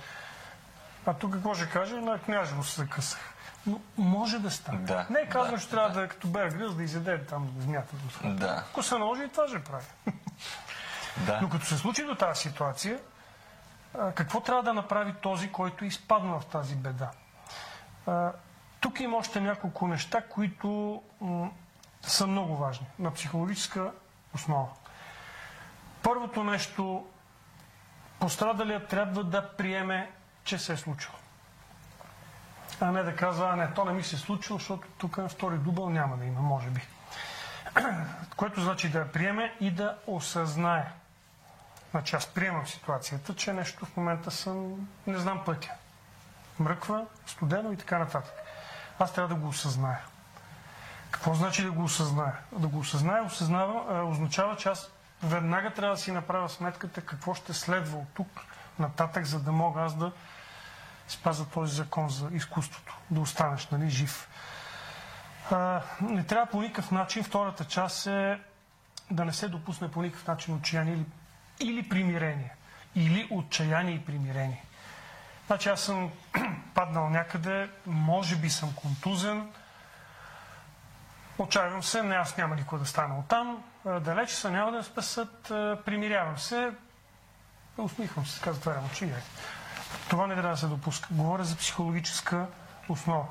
А 1.06 1.14
тук 1.14 1.32
какво 1.32 1.54
ще 1.54 1.68
каже? 1.68 1.94
На 1.94 2.18
княжево 2.18 2.64
се 2.64 2.80
закъсах. 2.80 3.20
Но 3.66 3.80
може 3.98 4.38
да 4.38 4.50
стане. 4.50 4.78
Да, 4.78 5.06
не 5.10 5.20
е 5.20 5.28
казано, 5.28 5.56
да, 5.56 5.62
че 5.62 5.68
трябва 5.68 5.90
да 5.90 6.02
е 6.02 6.08
като 6.08 6.28
Бер 6.28 6.48
Грилс 6.48 6.74
да 6.74 6.82
изяде 6.82 7.24
там 7.24 7.54
змията. 7.58 7.96
Да, 8.24 8.64
Ако 8.70 8.82
се 8.82 8.98
наложи, 8.98 9.24
и 9.24 9.28
това 9.28 9.48
ще 9.48 9.64
прави. 9.64 9.84
да. 11.26 11.38
Но 11.42 11.48
като 11.48 11.66
се 11.66 11.76
случи 11.76 12.04
до 12.04 12.14
тази 12.14 12.40
ситуация, 12.40 12.98
какво 14.14 14.40
трябва 14.40 14.62
да 14.62 14.74
направи 14.74 15.14
този, 15.22 15.52
който 15.52 15.84
е 15.84 15.88
изпаднал 15.88 16.40
в 16.40 16.46
тази 16.46 16.74
беда? 16.74 17.10
Тук 18.82 19.00
има 19.00 19.16
още 19.16 19.40
няколко 19.40 19.88
неща, 19.88 20.22
които 20.28 21.02
са 22.02 22.26
много 22.26 22.56
важни 22.56 22.86
на 22.98 23.10
психологическа 23.10 23.92
основа. 24.34 24.68
Първото 26.02 26.44
нещо, 26.44 27.06
пострадалият 28.20 28.88
трябва 28.88 29.24
да 29.24 29.56
приеме, 29.56 30.10
че 30.44 30.58
се 30.58 30.72
е 30.72 30.76
случило. 30.76 31.14
А 32.80 32.90
не 32.92 33.02
да 33.02 33.16
казва, 33.16 33.48
а 33.52 33.56
не, 33.56 33.74
то 33.74 33.84
не 33.84 33.92
ми 33.92 34.02
се 34.02 34.16
е 34.16 34.18
случило, 34.18 34.58
защото 34.58 34.88
тук 34.98 35.18
втори 35.28 35.58
дубъл 35.58 35.90
няма 35.90 36.16
да 36.16 36.24
има, 36.24 36.40
може 36.40 36.68
би. 36.68 36.80
Което 38.36 38.60
значи 38.60 38.88
да 38.90 38.98
я 38.98 39.12
приеме 39.12 39.56
и 39.60 39.70
да 39.70 39.98
осъзнае. 40.06 40.92
Значи 41.90 42.16
аз 42.16 42.26
приемам 42.26 42.66
ситуацията, 42.66 43.34
че 43.34 43.52
нещо 43.52 43.86
в 43.86 43.96
момента 43.96 44.30
съм, 44.30 44.88
не 45.06 45.18
знам 45.18 45.44
пътя. 45.44 45.70
Мръква, 46.58 47.06
студено 47.26 47.72
и 47.72 47.76
така 47.76 47.98
нататък. 47.98 48.41
Аз 49.02 49.12
трябва 49.12 49.34
да 49.34 49.40
го 49.40 49.48
осъзная. 49.48 50.00
Какво 51.10 51.34
значи 51.34 51.62
да 51.62 51.72
го 51.72 51.84
осъзная? 51.84 52.36
Да 52.52 52.68
го 52.68 52.78
осъзная 52.78 53.24
осъзнава, 53.24 54.04
означава, 54.04 54.56
че 54.56 54.68
аз 54.68 54.90
веднага 55.22 55.70
трябва 55.70 55.94
да 55.94 56.02
си 56.02 56.12
направя 56.12 56.48
сметката 56.48 57.00
какво 57.00 57.34
ще 57.34 57.52
следва 57.52 57.98
от 57.98 58.08
тук 58.14 58.40
нататък, 58.78 59.24
за 59.24 59.40
да 59.40 59.52
мога 59.52 59.80
аз 59.80 59.96
да 59.96 60.12
спаза 61.08 61.46
този 61.46 61.74
закон 61.74 62.08
за 62.08 62.28
изкуството, 62.32 62.96
да 63.10 63.20
останеш 63.20 63.68
нали, 63.68 63.90
жив. 63.90 64.28
А, 65.50 65.80
не 66.00 66.24
трябва 66.24 66.46
по 66.46 66.60
никакъв 66.62 66.90
начин, 66.90 67.24
втората 67.24 67.64
част 67.64 68.06
е 68.06 68.40
да 69.10 69.24
не 69.24 69.32
се 69.32 69.48
допусне 69.48 69.90
по 69.90 70.02
никакъв 70.02 70.26
начин 70.26 70.54
отчаяние 70.54 70.94
или, 70.94 71.06
или 71.60 71.88
примирение. 71.88 72.54
Или 72.94 73.28
отчаяние 73.30 73.94
и 73.94 74.04
примирение. 74.04 74.64
Значи 75.52 75.68
аз 75.68 75.80
съм 75.80 76.10
паднал 76.74 77.08
някъде, 77.10 77.70
може 77.86 78.36
би 78.36 78.50
съм 78.50 78.74
контузен, 78.74 79.52
отчаявам 81.38 81.82
се, 81.82 82.02
не 82.02 82.14
аз 82.14 82.36
няма 82.36 82.56
никой 82.56 82.78
да 82.78 82.86
стана 82.86 83.18
оттам, 83.18 83.62
далеч 84.00 84.30
са, 84.30 84.50
няма 84.50 84.70
да 84.70 84.76
ме 84.76 84.84
спасат, 84.84 85.42
примирявам 85.84 86.38
се, 86.38 86.70
усмихвам 87.78 88.26
се, 88.26 88.38
така 88.38 88.52
затварям 88.52 88.84
очи. 88.86 89.04
айде. 89.04 89.22
Това 90.08 90.26
не 90.26 90.34
трябва 90.34 90.50
да 90.50 90.56
се 90.56 90.66
допуска. 90.66 91.08
Говоря 91.10 91.44
за 91.44 91.56
психологическа 91.56 92.46
основа. 92.88 93.26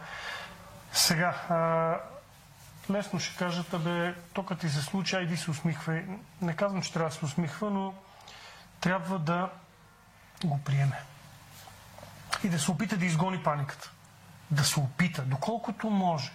Сега, 0.93 1.35
а, 1.49 1.97
лесно 2.91 3.19
ще 3.19 3.37
кажат, 3.37 3.73
абе, 3.73 4.15
то 4.33 4.43
ти 4.55 4.69
се 4.69 4.81
случи, 4.81 5.15
айди 5.15 5.37
се 5.37 5.51
усмихвай. 5.51 6.05
Не 6.41 6.55
казвам, 6.55 6.81
че 6.81 6.93
трябва 6.93 7.09
да 7.09 7.15
се 7.15 7.25
усмихва, 7.25 7.69
но 7.69 7.93
трябва 8.79 9.19
да 9.19 9.49
го 10.45 10.59
приеме. 10.63 11.10
И 12.43 12.49
да 12.49 12.59
се 12.59 12.71
опита 12.71 12.97
да 12.97 13.05
изгони 13.05 13.43
паниката. 13.43 13.91
Да 14.51 14.63
се 14.63 14.79
опита, 14.79 15.21
доколкото 15.21 15.89
може. 15.89 16.31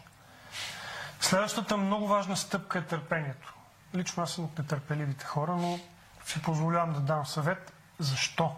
Следващата 1.20 1.76
много 1.76 2.08
важна 2.08 2.36
стъпка 2.36 2.78
е 2.78 2.82
търпението. 2.82 3.54
Лично 3.94 4.22
аз 4.22 4.30
съм 4.30 4.44
от 4.44 4.58
нетърпеливите 4.58 5.24
хора, 5.24 5.56
но 5.56 5.78
си 6.24 6.42
позволявам 6.42 6.92
да 6.92 7.00
дам 7.00 7.26
съвет. 7.26 7.72
Защо? 7.98 8.56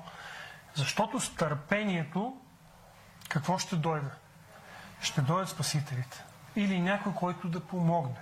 Защото 0.75 1.21
с 1.21 1.35
търпението 1.35 2.37
какво 3.29 3.59
ще 3.59 3.77
дойде? 3.77 4.11
Ще 5.01 5.21
дойдат 5.21 5.49
спасителите. 5.49 6.25
Или 6.57 6.81
някой, 6.81 7.15
който 7.15 7.49
да 7.49 7.61
помогне. 7.61 8.17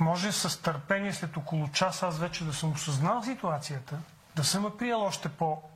Може 0.00 0.32
с 0.32 0.62
търпение 0.62 1.12
след 1.12 1.36
около 1.36 1.68
час 1.68 2.02
аз 2.02 2.18
вече 2.18 2.44
да 2.44 2.52
съм 2.52 2.72
осъзнал 2.72 3.22
ситуацията, 3.22 3.98
да 4.36 4.44
съм 4.44 4.64
я 4.64 4.76
приел 4.76 5.02
още 5.02 5.28
по-разумно 5.28 5.72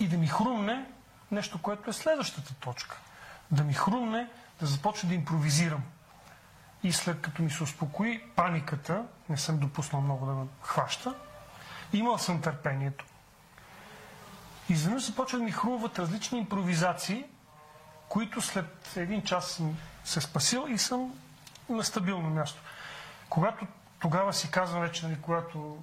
и 0.00 0.08
да 0.08 0.16
ми 0.16 0.26
хрумне 0.26 0.86
нещо, 1.30 1.62
което 1.62 1.90
е 1.90 1.92
следващата 1.92 2.54
точка. 2.54 3.00
Да 3.50 3.64
ми 3.64 3.74
хрумне 3.74 4.28
да 4.60 4.66
започна 4.66 5.08
да 5.08 5.14
импровизирам. 5.14 5.82
И 6.82 6.92
след 6.92 7.20
като 7.20 7.42
ми 7.42 7.50
се 7.50 7.62
успокои 7.62 8.22
паниката, 8.36 9.04
не 9.28 9.36
съм 9.36 9.58
допуснал 9.58 10.02
много 10.02 10.26
да 10.26 10.32
ме 10.32 10.46
хваща, 10.62 11.14
имал 11.92 12.18
съм 12.18 12.40
търпението. 12.40 13.04
Изведнъж 14.68 15.06
започват 15.06 15.40
да 15.40 15.44
ми 15.44 15.52
хрумват 15.52 15.98
различни 15.98 16.38
импровизации, 16.38 17.24
които 18.08 18.40
след 18.40 18.96
един 18.96 19.22
час 19.22 19.50
съм 19.50 19.76
се 20.04 20.20
спасил 20.20 20.66
и 20.68 20.78
съм 20.78 21.14
на 21.68 21.84
стабилно 21.84 22.30
място. 22.30 22.62
Когато 23.28 23.66
тогава 23.98 24.32
си 24.32 24.50
казвам 24.50 24.80
вече, 24.82 25.06
нали, 25.06 25.18
когато 25.22 25.78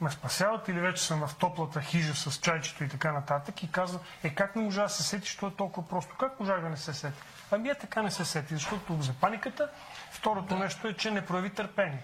ме 0.00 0.10
спасяват 0.10 0.68
или 0.68 0.80
вече 0.80 1.02
съм 1.04 1.26
в 1.26 1.34
топлата 1.34 1.80
хижа 1.80 2.14
с 2.14 2.40
чайчето 2.40 2.84
и 2.84 2.88
така 2.88 3.12
нататък 3.12 3.62
и 3.62 3.70
казвам, 3.70 4.02
е 4.22 4.34
как 4.34 4.56
не 4.56 4.62
можа 4.62 4.82
да 4.82 4.88
се 4.88 5.02
сети, 5.02 5.28
що 5.28 5.46
е 5.46 5.54
толкова 5.54 5.88
просто? 5.88 6.14
Как 6.16 6.40
можах 6.40 6.60
да 6.60 6.68
не 6.68 6.76
се 6.76 6.94
сети? 6.94 7.18
Ами 7.50 7.68
е 7.68 7.74
така 7.74 8.02
не 8.02 8.10
се 8.10 8.24
сети, 8.24 8.54
защото 8.54 9.02
за 9.02 9.12
паниката 9.12 9.68
второто 10.10 10.54
да. 10.54 10.56
нещо 10.56 10.88
е, 10.88 10.94
че 10.94 11.10
не 11.10 11.26
прояви 11.26 11.50
търпение. 11.50 12.02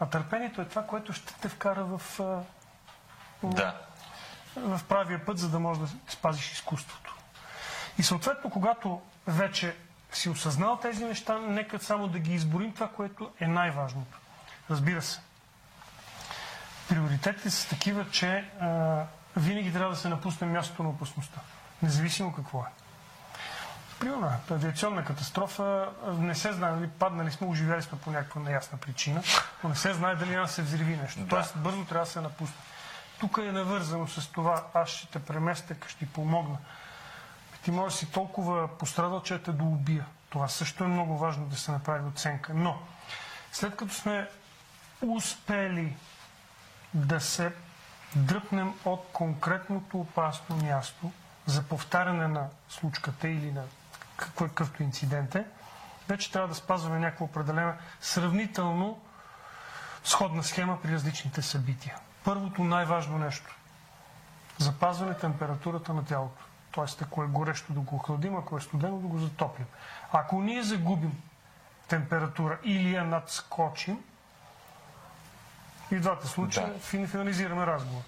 А 0.00 0.06
търпението 0.06 0.60
е 0.60 0.64
това, 0.64 0.86
което 0.86 1.12
ще 1.12 1.34
те 1.34 1.48
вкара 1.48 1.84
в, 1.84 2.20
Да. 3.42 3.80
в 4.56 4.80
правия 4.88 5.24
път, 5.26 5.38
за 5.38 5.48
да 5.48 5.58
можеш 5.58 5.82
да 5.82 5.88
спазиш 6.08 6.52
изкуството. 6.52 7.16
И 7.98 8.02
съответно, 8.02 8.50
когато 8.50 9.02
вече 9.26 9.76
си 10.12 10.28
осъзнал 10.28 10.76
тези 10.76 11.04
неща, 11.04 11.38
нека 11.38 11.78
само 11.78 12.08
да 12.08 12.18
ги 12.18 12.34
изборим 12.34 12.72
това, 12.72 12.88
което 12.88 13.32
е 13.40 13.46
най-важното. 13.46 14.18
Разбира 14.70 15.02
се, 15.02 15.20
приоритетите 16.88 17.50
са 17.50 17.68
такива, 17.68 18.10
че 18.10 18.50
а, 18.60 19.02
винаги 19.36 19.72
трябва 19.72 19.90
да 19.90 20.00
се 20.00 20.08
напусне 20.08 20.46
мястото 20.46 20.82
на 20.82 20.88
опасността, 20.88 21.40
независимо 21.82 22.32
какво 22.32 22.60
е. 22.60 22.66
Примерно, 24.00 24.30
авиационна 24.50 25.04
катастрофа, 25.04 25.88
не 26.18 26.34
се 26.34 26.52
знае, 26.52 26.72
нали, 26.72 26.88
паднали 26.88 27.30
сме, 27.30 27.46
оживяли 27.46 27.82
сме 27.82 27.98
по 27.98 28.10
някаква 28.10 28.40
неясна 28.40 28.78
причина, 28.78 29.22
но 29.62 29.68
не 29.68 29.76
се 29.76 29.94
знае 29.94 30.14
дали 30.14 30.30
няма 30.30 30.48
се 30.48 30.62
взриви 30.62 30.96
нещо. 30.96 31.20
Да. 31.20 31.28
Тоест, 31.28 31.56
бързо 31.56 31.84
трябва 31.84 32.04
да 32.04 32.10
се 32.10 32.20
напусне. 32.20 32.56
Тук 33.20 33.38
е 33.38 33.52
навързано 33.52 34.06
с 34.06 34.26
това, 34.26 34.64
аз 34.74 34.88
ще 34.88 35.06
те 35.06 35.18
преместя, 35.18 35.74
ще 35.88 35.98
ти 35.98 36.06
помогна. 36.06 36.58
Ти 37.62 37.70
може 37.70 37.94
да 37.94 37.98
си 37.98 38.10
толкова 38.12 38.78
пострадал, 38.78 39.22
че 39.22 39.38
те 39.38 39.52
да 39.52 39.64
убия. 39.64 40.06
Това 40.30 40.48
също 40.48 40.84
е 40.84 40.86
много 40.86 41.18
важно 41.18 41.46
да 41.46 41.56
се 41.56 41.72
направи 41.72 42.08
оценка. 42.08 42.54
Но, 42.54 42.78
след 43.52 43.76
като 43.76 43.94
сме 43.94 44.28
успели 45.02 45.96
да 46.96 47.20
се 47.20 47.52
дръпнем 48.16 48.74
от 48.84 49.06
конкретното 49.12 50.00
опасно 50.00 50.56
място 50.56 51.10
за 51.46 51.62
повтаряне 51.62 52.28
на 52.28 52.48
случката 52.68 53.28
или 53.28 53.52
на 53.52 53.62
какъвто 54.16 54.82
инцидент 54.82 55.34
е, 55.34 55.44
вече 56.08 56.32
трябва 56.32 56.48
да 56.48 56.54
спазваме 56.54 56.98
някаква 56.98 57.26
определена 57.26 57.74
сравнително 58.00 59.00
сходна 60.04 60.44
схема 60.44 60.82
при 60.82 60.92
различните 60.92 61.42
събития. 61.42 61.96
Първото 62.24 62.64
най-важно 62.64 63.18
нещо 63.18 63.56
запазване 64.58 65.14
температурата 65.14 65.94
на 65.94 66.04
тялото. 66.04 66.44
Тоест, 66.70 67.02
ако 67.02 67.22
е 67.22 67.26
горещо 67.26 67.72
да 67.72 67.80
го 67.80 67.96
охладим, 67.96 68.36
ако 68.36 68.56
е 68.56 68.60
студено 68.60 68.98
да 68.98 69.06
го 69.06 69.18
затоплим. 69.18 69.66
Ако 70.12 70.42
ние 70.42 70.62
загубим 70.62 71.22
температура 71.88 72.58
или 72.64 72.94
я 72.94 73.04
надскочим, 73.04 74.04
и 75.90 75.96
в 75.96 76.00
двата 76.00 76.26
случая 76.28 76.66
Да. 76.66 76.72
фин- 76.74 77.06
финализираме 77.06 77.66
разговор. 77.66 78.02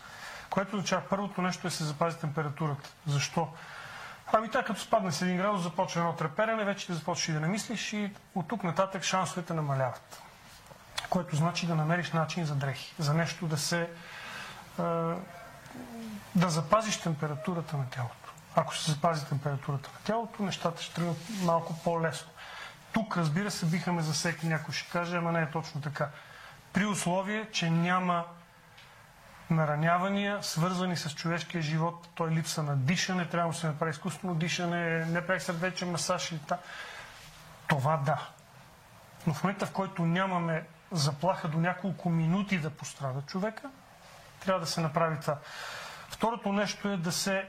Което 0.50 0.76
означава, 0.76 1.02
първото 1.10 1.42
нещо 1.42 1.66
е 1.66 1.70
да 1.70 1.76
се 1.76 1.84
запази 1.84 2.16
температурата. 2.16 2.90
Защо? 3.06 3.48
Ами 4.32 4.50
така, 4.50 4.64
като 4.64 4.80
спадне 4.80 5.12
с 5.12 5.20
1 5.20 5.36
градус, 5.36 5.62
започва 5.62 6.00
едно 6.00 6.12
треперене, 6.12 6.64
вече 6.64 6.86
ти 6.86 6.94
започваш 6.94 7.28
и 7.28 7.32
да 7.32 7.40
не 7.40 7.48
мислиш 7.48 7.92
и 7.92 8.12
от 8.34 8.48
тук 8.48 8.64
нататък 8.64 9.02
шансовете 9.02 9.54
намаляват. 9.54 10.22
Което 11.10 11.36
значи 11.36 11.66
да 11.66 11.74
намериш 11.74 12.12
начин 12.12 12.44
за 12.44 12.54
дрехи, 12.54 12.94
за 12.98 13.14
нещо 13.14 13.46
да 13.46 13.56
се... 13.58 13.90
да 16.34 16.48
запазиш 16.48 16.96
температурата 16.96 17.76
на 17.76 17.86
тялото. 17.86 18.14
Ако 18.56 18.76
се 18.76 18.90
запази 18.90 19.26
температурата 19.26 19.90
на 19.94 20.00
тялото, 20.00 20.42
нещата 20.42 20.82
ще 20.82 20.94
тръгнат 20.94 21.16
малко 21.42 21.74
по-лесно. 21.78 22.28
Тук, 22.92 23.16
разбира 23.16 23.50
се, 23.50 23.66
биха 23.66 23.92
ме 23.92 24.02
засекли, 24.02 24.48
някой 24.48 24.74
ще 24.74 24.90
каже, 24.90 25.16
ама 25.16 25.32
не 25.32 25.42
е 25.42 25.50
точно 25.50 25.80
така. 25.80 26.08
При 26.72 26.86
условие, 26.86 27.48
че 27.52 27.70
няма 27.70 28.24
наранявания, 29.50 30.42
свързани 30.42 30.96
с 30.96 31.10
човешкия 31.10 31.62
живот, 31.62 32.08
той 32.14 32.30
липса 32.30 32.62
на 32.62 32.76
дишане, 32.76 33.28
трябва 33.28 33.52
да 33.52 33.58
се 33.58 33.66
направи 33.66 33.90
изкуствено 33.90 34.34
дишане, 34.34 35.04
не 35.04 35.26
прави 35.26 35.40
сърдечен 35.40 35.90
масаж 35.90 36.32
и 36.32 36.38
та. 36.38 36.58
Това 37.66 37.96
да. 37.96 38.28
Но 39.26 39.34
в 39.34 39.44
момента, 39.44 39.66
в 39.66 39.72
който 39.72 40.06
нямаме 40.06 40.66
заплаха 40.92 41.48
до 41.48 41.58
няколко 41.58 42.10
минути 42.10 42.58
да 42.58 42.70
пострада 42.70 43.22
човека, 43.22 43.70
трябва 44.40 44.60
да 44.60 44.66
се 44.66 44.80
направи 44.80 45.20
това. 45.20 45.38
Второто 46.08 46.52
нещо 46.52 46.88
е 46.88 46.96
да 46.96 47.12
се 47.12 47.48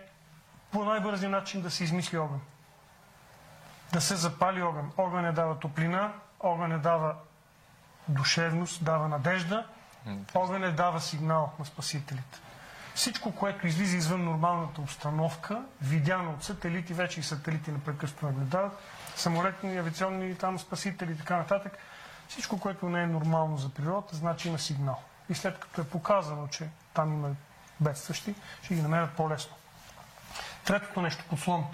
по 0.72 0.86
най-бързи 0.86 1.28
начин 1.28 1.62
да 1.62 1.72
се 1.72 1.84
измисли 1.84 2.18
огън. 2.18 2.42
Да 3.94 4.02
се 4.02 4.16
запали 4.16 4.62
огън. 4.62 4.92
Огън 4.98 5.22
не 5.22 5.32
дава 5.32 5.60
топлина, 5.60 6.14
огън 6.40 6.70
не 6.70 6.78
дава 6.78 7.16
душевност, 8.10 8.84
дава 8.84 9.08
надежда, 9.08 9.66
огън 10.34 10.62
не 10.62 10.72
дава 10.72 11.02
сигнал 11.02 11.52
на 11.60 11.66
спасителите. 11.66 12.40
Всичко, 12.96 13.36
което 13.36 13.68
излиза 13.68 13.98
извън 13.98 14.24
нормалната 14.24 14.82
обстановка, 14.82 15.62
видяно 15.82 16.32
от 16.32 16.44
сателити, 16.44 16.94
вече 16.94 17.20
и 17.20 17.24
сателити 17.24 17.72
непрекъснато 17.72 18.26
наблюдават, 18.26 18.80
самолетни, 19.16 19.78
авиационни 19.78 20.36
там 20.36 20.60
спасители 20.60 21.12
и 21.12 21.18
така 21.18 21.38
нататък, 21.38 21.78
всичко, 22.28 22.60
което 22.60 22.90
не 22.90 23.04
е 23.04 23.08
нормално 23.08 23.58
за 23.58 23.70
природата, 23.70 24.16
значи 24.16 24.48
има 24.48 24.60
сигнал. 24.60 25.02
И 25.30 25.36
след 25.36 25.60
като 25.60 25.82
е 25.82 25.88
показано, 25.88 26.48
че 26.48 26.70
там 26.94 27.14
има 27.14 27.30
бедстващи, 27.80 28.36
ще 28.64 28.76
ги 28.76 28.82
намерят 28.82 29.12
по-лесно. 29.12 29.56
Третото 30.66 31.02
нещо, 31.02 31.24
подслон. 31.30 31.66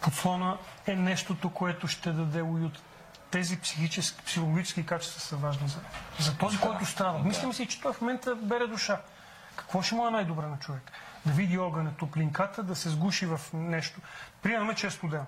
Подслона 0.00 0.58
е 0.86 0.96
нещото, 0.96 1.50
което 1.50 1.88
ще 1.88 2.12
даде 2.12 2.42
уют. 2.42 2.82
Тези 3.30 3.60
психически, 3.60 4.22
психологически 4.24 4.86
качества 4.86 5.20
са 5.20 5.36
важни 5.36 5.68
за, 5.68 5.78
за 6.18 6.36
този, 6.36 6.58
който 6.58 6.86
страда. 6.86 7.18
Мислим 7.18 7.52
си, 7.52 7.66
че 7.66 7.80
той 7.80 7.92
в 7.92 8.00
момента 8.00 8.34
бере 8.34 8.66
душа. 8.66 9.00
Какво 9.56 9.82
ще 9.82 9.94
му 9.94 10.08
е 10.08 10.10
най-добре 10.10 10.46
на 10.46 10.58
човек? 10.58 10.92
Да 11.26 11.32
види 11.32 11.58
огъня, 11.58 11.90
топлинката, 11.98 12.62
да 12.62 12.76
се 12.76 12.88
сгуши 12.88 13.26
в 13.26 13.40
нещо. 13.52 14.00
Приемаме, 14.42 14.74
че 14.74 14.86
е 14.86 14.90
студено. 14.90 15.26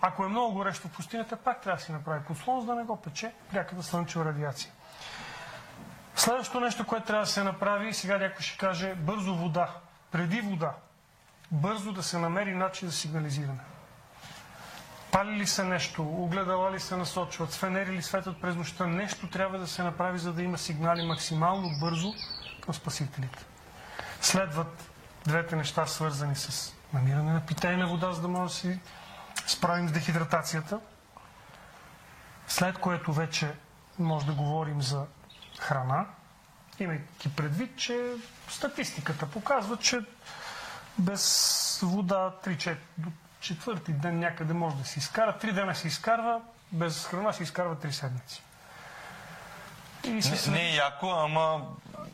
Ако 0.00 0.24
е 0.24 0.28
много 0.28 0.54
горещо 0.54 0.88
в 0.88 0.90
пустинята, 0.90 1.36
пак 1.36 1.60
трябва 1.60 1.76
да 1.76 1.84
си 1.84 1.92
направи 1.92 2.24
подслон, 2.24 2.60
за 2.60 2.66
да 2.66 2.74
не 2.74 2.84
го 2.84 2.96
пече 2.96 3.32
пряката 3.50 3.82
слънчева 3.82 4.24
радиация. 4.24 4.72
Следващото 6.16 6.60
нещо, 6.60 6.86
което 6.86 7.06
трябва 7.06 7.24
да 7.24 7.30
се 7.30 7.44
направи, 7.44 7.94
сега 7.94 8.18
някой 8.18 8.42
ще 8.42 8.58
каже, 8.58 8.94
бързо 8.94 9.34
вода. 9.34 9.70
Преди 10.10 10.40
вода, 10.40 10.72
бързо 11.50 11.92
да 11.92 12.02
се 12.02 12.18
намери 12.18 12.54
начин 12.54 12.88
за 12.88 12.96
сигнализиране. 12.96 13.60
Пали 15.12 15.30
ли 15.30 15.46
се 15.46 15.64
нещо, 15.64 16.02
огледала 16.02 16.72
ли 16.72 16.80
се 16.80 16.96
насочват, 16.96 17.54
фенери 17.54 17.92
ли 17.92 18.02
светят 18.02 18.40
през 18.40 18.56
нощта, 18.56 18.86
нещо 18.86 19.26
трябва 19.30 19.58
да 19.58 19.66
се 19.66 19.82
направи, 19.82 20.18
за 20.18 20.32
да 20.32 20.42
има 20.42 20.58
сигнали 20.58 21.06
максимално 21.06 21.70
бързо 21.80 22.14
към 22.60 22.74
спасителите. 22.74 23.44
Следват 24.20 24.90
двете 25.24 25.56
неща, 25.56 25.86
свързани 25.86 26.36
с 26.36 26.74
намиране 26.92 27.32
на 27.32 27.46
питейна 27.46 27.86
вода, 27.86 28.12
за 28.12 28.22
да 28.22 28.28
може 28.28 28.44
да 28.44 28.58
си 28.58 28.80
справим 29.46 29.88
с 29.88 29.92
дехидратацията. 29.92 30.80
След 32.48 32.78
което 32.78 33.12
вече 33.12 33.54
може 33.98 34.26
да 34.26 34.32
говорим 34.32 34.82
за 34.82 35.04
храна, 35.58 36.06
имайки 36.78 37.36
предвид, 37.36 37.76
че 37.76 38.12
статистиката 38.48 39.26
показва, 39.30 39.76
че 39.76 40.00
без 40.98 41.80
вода 41.82 42.34
3 42.44 42.76
до 42.98 43.10
четвърти 43.42 43.92
ден 43.92 44.18
някъде 44.18 44.52
може 44.52 44.76
да 44.76 44.84
се 44.84 44.98
изкара. 44.98 45.38
Три 45.38 45.52
дена 45.52 45.74
се 45.74 45.88
изкарва, 45.88 46.40
без 46.72 47.06
храна 47.06 47.32
се 47.32 47.42
изкарва 47.42 47.78
три 47.78 47.92
седмици. 47.92 48.42
И 50.04 50.22
се 50.22 50.50
Не, 50.50 50.56
не 50.56 50.70
е 50.70 50.74
яко, 50.74 51.06
ама 51.06 51.62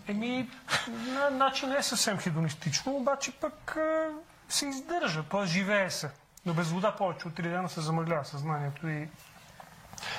Еми, 0.08 0.48
на, 0.88 1.30
начин 1.30 1.72
е 1.72 1.82
съвсем 1.82 2.18
хедонистично, 2.18 2.96
обаче 2.96 3.32
пък 3.32 3.76
а, 3.76 4.08
се 4.48 4.66
издържа, 4.66 5.22
т.е. 5.22 5.46
живее 5.46 5.90
се. 5.90 6.10
Но 6.46 6.54
без 6.54 6.70
вода 6.70 6.92
повече 6.92 7.28
от 7.28 7.34
3 7.34 7.42
дена 7.42 7.68
се 7.68 7.80
замъглява 7.80 8.24
съзнанието 8.24 8.88
и 8.88 9.08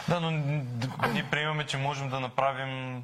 Да, 0.08 0.20
но 0.20 0.32
ние 1.14 1.30
приемаме, 1.32 1.66
че 1.66 1.78
можем 1.78 2.10
да 2.10 2.20
направим 2.20 3.04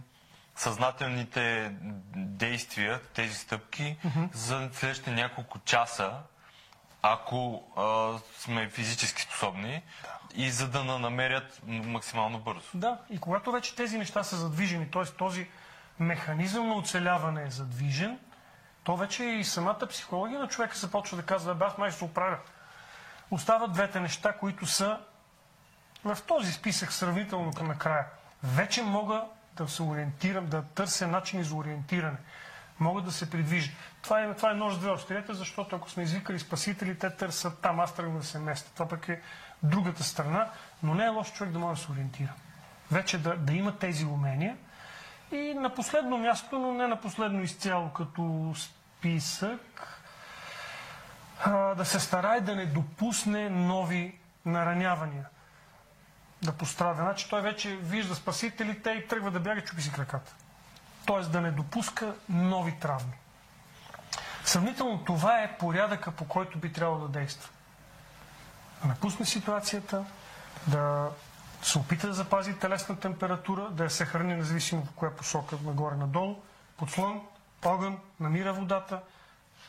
съзнателните 0.55 1.71
действия, 2.15 2.99
тези 3.13 3.33
стъпки 3.33 3.97
за 4.33 4.69
следващите 4.73 5.11
няколко 5.11 5.59
часа, 5.59 6.11
ако 7.11 7.63
а, 7.77 8.11
сме 8.39 8.69
физически 8.69 9.21
способни 9.21 9.83
и 10.35 10.51
за 10.51 10.67
да 10.67 10.83
на- 10.83 10.99
намерят 10.99 11.61
максимално 11.67 12.39
бързо. 12.39 12.67
Да, 12.73 12.97
и 13.09 13.17
когато 13.19 13.51
вече 13.51 13.75
тези 13.75 13.97
неща 13.97 14.23
са 14.23 14.35
задвижени, 14.35 14.91
т.е. 14.91 15.05
този 15.05 15.47
механизъм 15.99 16.67
на 16.67 16.75
оцеляване 16.75 17.43
е 17.43 17.49
задвижен, 17.51 18.19
то 18.83 18.97
вече 18.97 19.23
и 19.23 19.43
самата 19.43 19.87
психология 19.89 20.39
на 20.39 20.47
човека 20.47 20.77
започва 20.77 21.17
да 21.17 21.23
казва, 21.23 21.55
бе, 21.55 21.65
аз 21.65 21.77
май 21.77 21.89
ще 21.89 21.99
се 21.99 22.05
оправя. 22.05 22.37
Остават 23.31 23.73
двете 23.73 23.99
неща, 23.99 24.33
които 24.33 24.65
са 24.65 24.99
в 26.03 26.17
този 26.27 26.51
списък 26.51 26.91
сравнително 26.93 27.53
към 27.53 27.67
накрая. 27.67 28.05
Вече 28.43 28.83
мога 28.83 29.23
да 29.53 29.67
се 29.67 29.83
ориентирам, 29.83 30.45
да 30.47 30.63
търся 30.63 31.07
начини 31.07 31.43
за 31.43 31.55
ориентиране. 31.55 32.17
Мога 32.79 33.01
да 33.01 33.11
се 33.11 33.29
придвижа. 33.29 33.71
Това 34.05 34.21
е, 34.21 34.33
това 34.33 34.51
е 34.51 34.53
нож 34.53 34.77
две 34.77 34.91
острията, 34.91 35.33
защото 35.33 35.75
ако 35.75 35.89
сме 35.89 36.03
извикали 36.03 36.39
спасители, 36.39 36.99
те 36.99 37.09
търсят 37.09 37.59
там, 37.59 37.79
аз 37.79 37.95
тръгвам 37.95 38.17
да 38.17 38.25
се 38.25 38.39
местя. 38.39 38.71
Това 38.73 38.87
пък 38.87 39.09
е 39.09 39.21
другата 39.63 40.03
страна, 40.03 40.49
но 40.83 40.93
не 40.93 41.05
е 41.05 41.09
лош 41.09 41.33
човек 41.33 41.53
да 41.53 41.59
може 41.59 41.79
да 41.79 41.85
се 41.85 41.91
ориентира. 41.91 42.33
Вече 42.91 43.17
да, 43.17 43.35
да 43.35 43.53
има 43.53 43.77
тези 43.77 44.05
умения. 44.05 44.57
И 45.31 45.53
на 45.53 45.75
последно 45.75 46.17
място, 46.17 46.59
но 46.59 46.73
не 46.73 46.87
на 46.87 47.01
последно 47.01 47.41
изцяло 47.41 47.89
като 47.89 48.53
списък, 48.55 50.01
а, 51.45 51.75
да 51.75 51.85
се 51.85 51.99
старае 51.99 52.41
да 52.41 52.55
не 52.55 52.65
допусне 52.65 53.49
нови 53.49 54.19
наранявания. 54.45 55.25
Да 56.43 56.51
пострада. 56.51 57.01
Значи 57.01 57.29
той 57.29 57.41
вече 57.41 57.75
вижда 57.75 58.15
спасителите 58.15 58.89
и 58.89 59.07
тръгва 59.07 59.31
да 59.31 59.39
бяга, 59.39 59.63
чупи 59.63 59.81
си 59.81 59.91
краката. 59.91 60.35
Тоест 61.05 61.31
да 61.31 61.41
не 61.41 61.51
допуска 61.51 62.13
нови 62.29 62.79
травми. 62.79 63.13
Сравнително 64.45 65.03
това 65.03 65.41
е 65.41 65.57
порядъка, 65.57 66.11
по 66.11 66.27
който 66.27 66.57
би 66.57 66.73
трябвало 66.73 67.07
да 67.07 67.19
действа. 67.19 67.49
Да 68.81 68.87
напусне 68.87 69.25
ситуацията, 69.25 70.05
да 70.67 71.09
се 71.61 71.77
опита 71.77 72.07
да 72.07 72.13
запази 72.13 72.53
телесна 72.53 72.99
температура, 72.99 73.69
да 73.71 73.83
я 73.83 73.89
се 73.89 74.05
храни 74.05 74.35
независимо 74.35 74.85
в 74.85 74.91
коя 74.91 75.15
посока, 75.15 75.57
нагоре-надолу, 75.63 76.35
подслон, 76.77 77.21
огън, 77.65 77.97
намира 78.19 78.53
водата, 78.53 78.99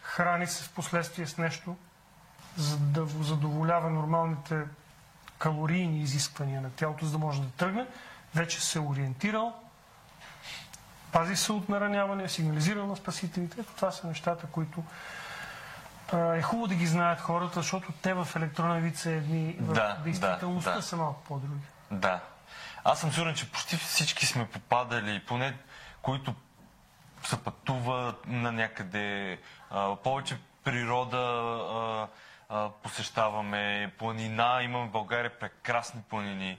храни 0.03 0.47
се 0.47 0.65
в 0.65 0.73
последствие 0.73 1.27
с 1.27 1.39
нещо, 1.39 1.77
за 2.57 2.79
да 2.79 3.07
задоволява 3.07 3.91
нормалните 3.91 4.65
калорийни 5.39 6.01
изисквания 6.01 6.61
на 6.61 6.71
тялото, 6.71 7.07
за 7.07 7.13
да 7.13 7.19
може 7.19 7.43
да 7.43 7.51
тръгне, 7.51 7.87
вече 8.35 8.61
се 8.61 8.79
е 8.79 8.83
ориентирал, 8.83 9.55
пази 11.13 11.37
се 11.37 11.53
от 11.53 11.69
нараняване, 11.69 12.29
сигнализирал 12.29 12.87
на 12.87 12.97
спасителите. 12.97 13.63
Това 13.77 13.91
са 13.91 14.07
нещата, 14.07 14.47
които 14.47 14.85
е 16.15 16.43
хубаво 16.43 16.67
да 16.67 16.75
ги 16.75 16.87
знаят 16.87 17.21
хората, 17.21 17.61
защото 17.61 17.93
те 18.03 18.15
в 18.15 18.29
електронен 18.37 18.83
вид 18.83 18.97
са 18.99 19.11
едни, 19.11 19.57
в 19.61 19.73
Да, 19.73 19.97
действителността 20.05 20.71
да, 20.71 20.77
да. 20.77 20.83
са 20.83 20.97
малко 20.97 21.23
по-други. 21.25 21.65
Да. 21.91 22.21
Аз 22.85 23.01
съм 23.01 23.13
сигурен, 23.13 23.35
че 23.35 23.51
почти 23.51 23.77
всички 23.77 24.27
сме 24.27 24.47
попадали, 24.47 25.23
поне 25.27 25.57
които 26.03 26.35
са 27.25 27.37
пътуват 27.37 28.27
на 28.27 28.53
някъде, 28.53 29.39
а, 29.71 29.97
повече 29.97 30.39
природа 30.65 31.17
а, 31.19 32.09
а, 32.49 32.69
посещаваме, 32.83 33.93
планина, 33.99 34.61
имаме 34.63 34.89
в 34.89 34.91
България 34.93 35.39
прекрасни 35.39 36.03
планини. 36.11 36.59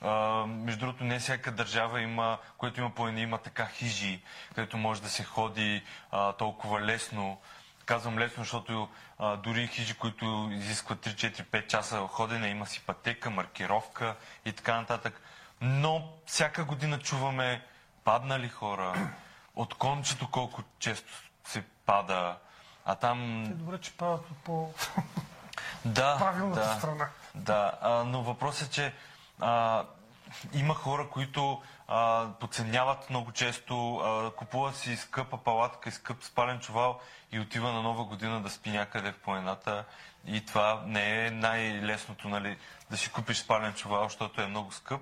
А, 0.00 0.44
между 0.46 0.80
другото, 0.80 1.04
не 1.04 1.18
всяка 1.18 1.52
държава 1.52 2.00
има, 2.00 2.38
което 2.58 2.80
има 2.80 2.90
планини, 2.90 3.22
има 3.22 3.38
така 3.38 3.66
хижи, 3.66 4.22
където 4.54 4.76
може 4.76 5.02
да 5.02 5.08
се 5.08 5.24
ходи 5.24 5.82
а, 6.10 6.32
толкова 6.32 6.80
лесно, 6.80 7.38
казвам 7.84 8.18
лесно, 8.18 8.42
защото 8.42 8.88
а, 9.18 9.36
дори 9.36 9.66
хижи, 9.66 9.94
които 9.94 10.48
изискват 10.52 11.06
3-4-5 11.06 11.66
часа 11.66 11.98
ходене, 11.98 12.48
има 12.48 12.66
си 12.66 12.80
пътека, 12.80 13.30
маркировка 13.30 14.16
и 14.44 14.52
така 14.52 14.76
нататък. 14.76 15.20
Но 15.60 16.08
всяка 16.26 16.64
година 16.64 16.98
чуваме 16.98 17.64
паднали 18.04 18.48
хора, 18.48 19.10
от 19.56 19.74
кончето 19.74 20.30
колко 20.30 20.62
често 20.78 21.12
се 21.44 21.62
пада, 21.86 22.36
а 22.84 22.94
там... 22.94 23.44
Е 23.44 23.48
добре, 23.48 23.78
че 23.78 23.96
падат 23.96 24.30
от 24.30 24.36
по... 24.36 24.72
Да, 25.84 26.16
правилната 26.18 26.60
да, 26.60 26.74
страна. 26.74 27.08
Да, 27.34 27.72
а, 27.82 28.04
но 28.04 28.22
въпросът 28.22 28.68
е, 28.68 28.70
че 28.70 28.92
а, 29.40 29.84
има 30.52 30.74
хора, 30.74 31.08
които 31.08 31.62
а, 31.88 32.28
подценяват 32.40 33.10
много 33.10 33.32
често, 33.32 33.96
а, 33.96 34.30
купуват 34.30 34.76
си 34.76 34.96
скъпа 34.96 35.36
палатка 35.36 35.88
и 35.88 35.92
скъп 35.92 36.24
спален 36.24 36.60
чувал 36.60 37.00
и 37.32 37.40
отива 37.40 37.72
на 37.72 37.82
нова 37.82 38.04
година 38.04 38.42
да 38.42 38.50
спи 38.50 38.70
някъде 38.70 39.12
в 39.12 39.18
планината. 39.18 39.84
И 40.26 40.46
това 40.46 40.82
не 40.86 41.26
е 41.26 41.30
най-лесното, 41.30 42.28
нали, 42.28 42.56
да 42.90 42.96
си 42.96 43.10
купиш 43.10 43.38
спален 43.38 43.72
чувал, 43.74 44.04
защото 44.04 44.40
е 44.40 44.46
много 44.46 44.72
скъп 44.72 45.00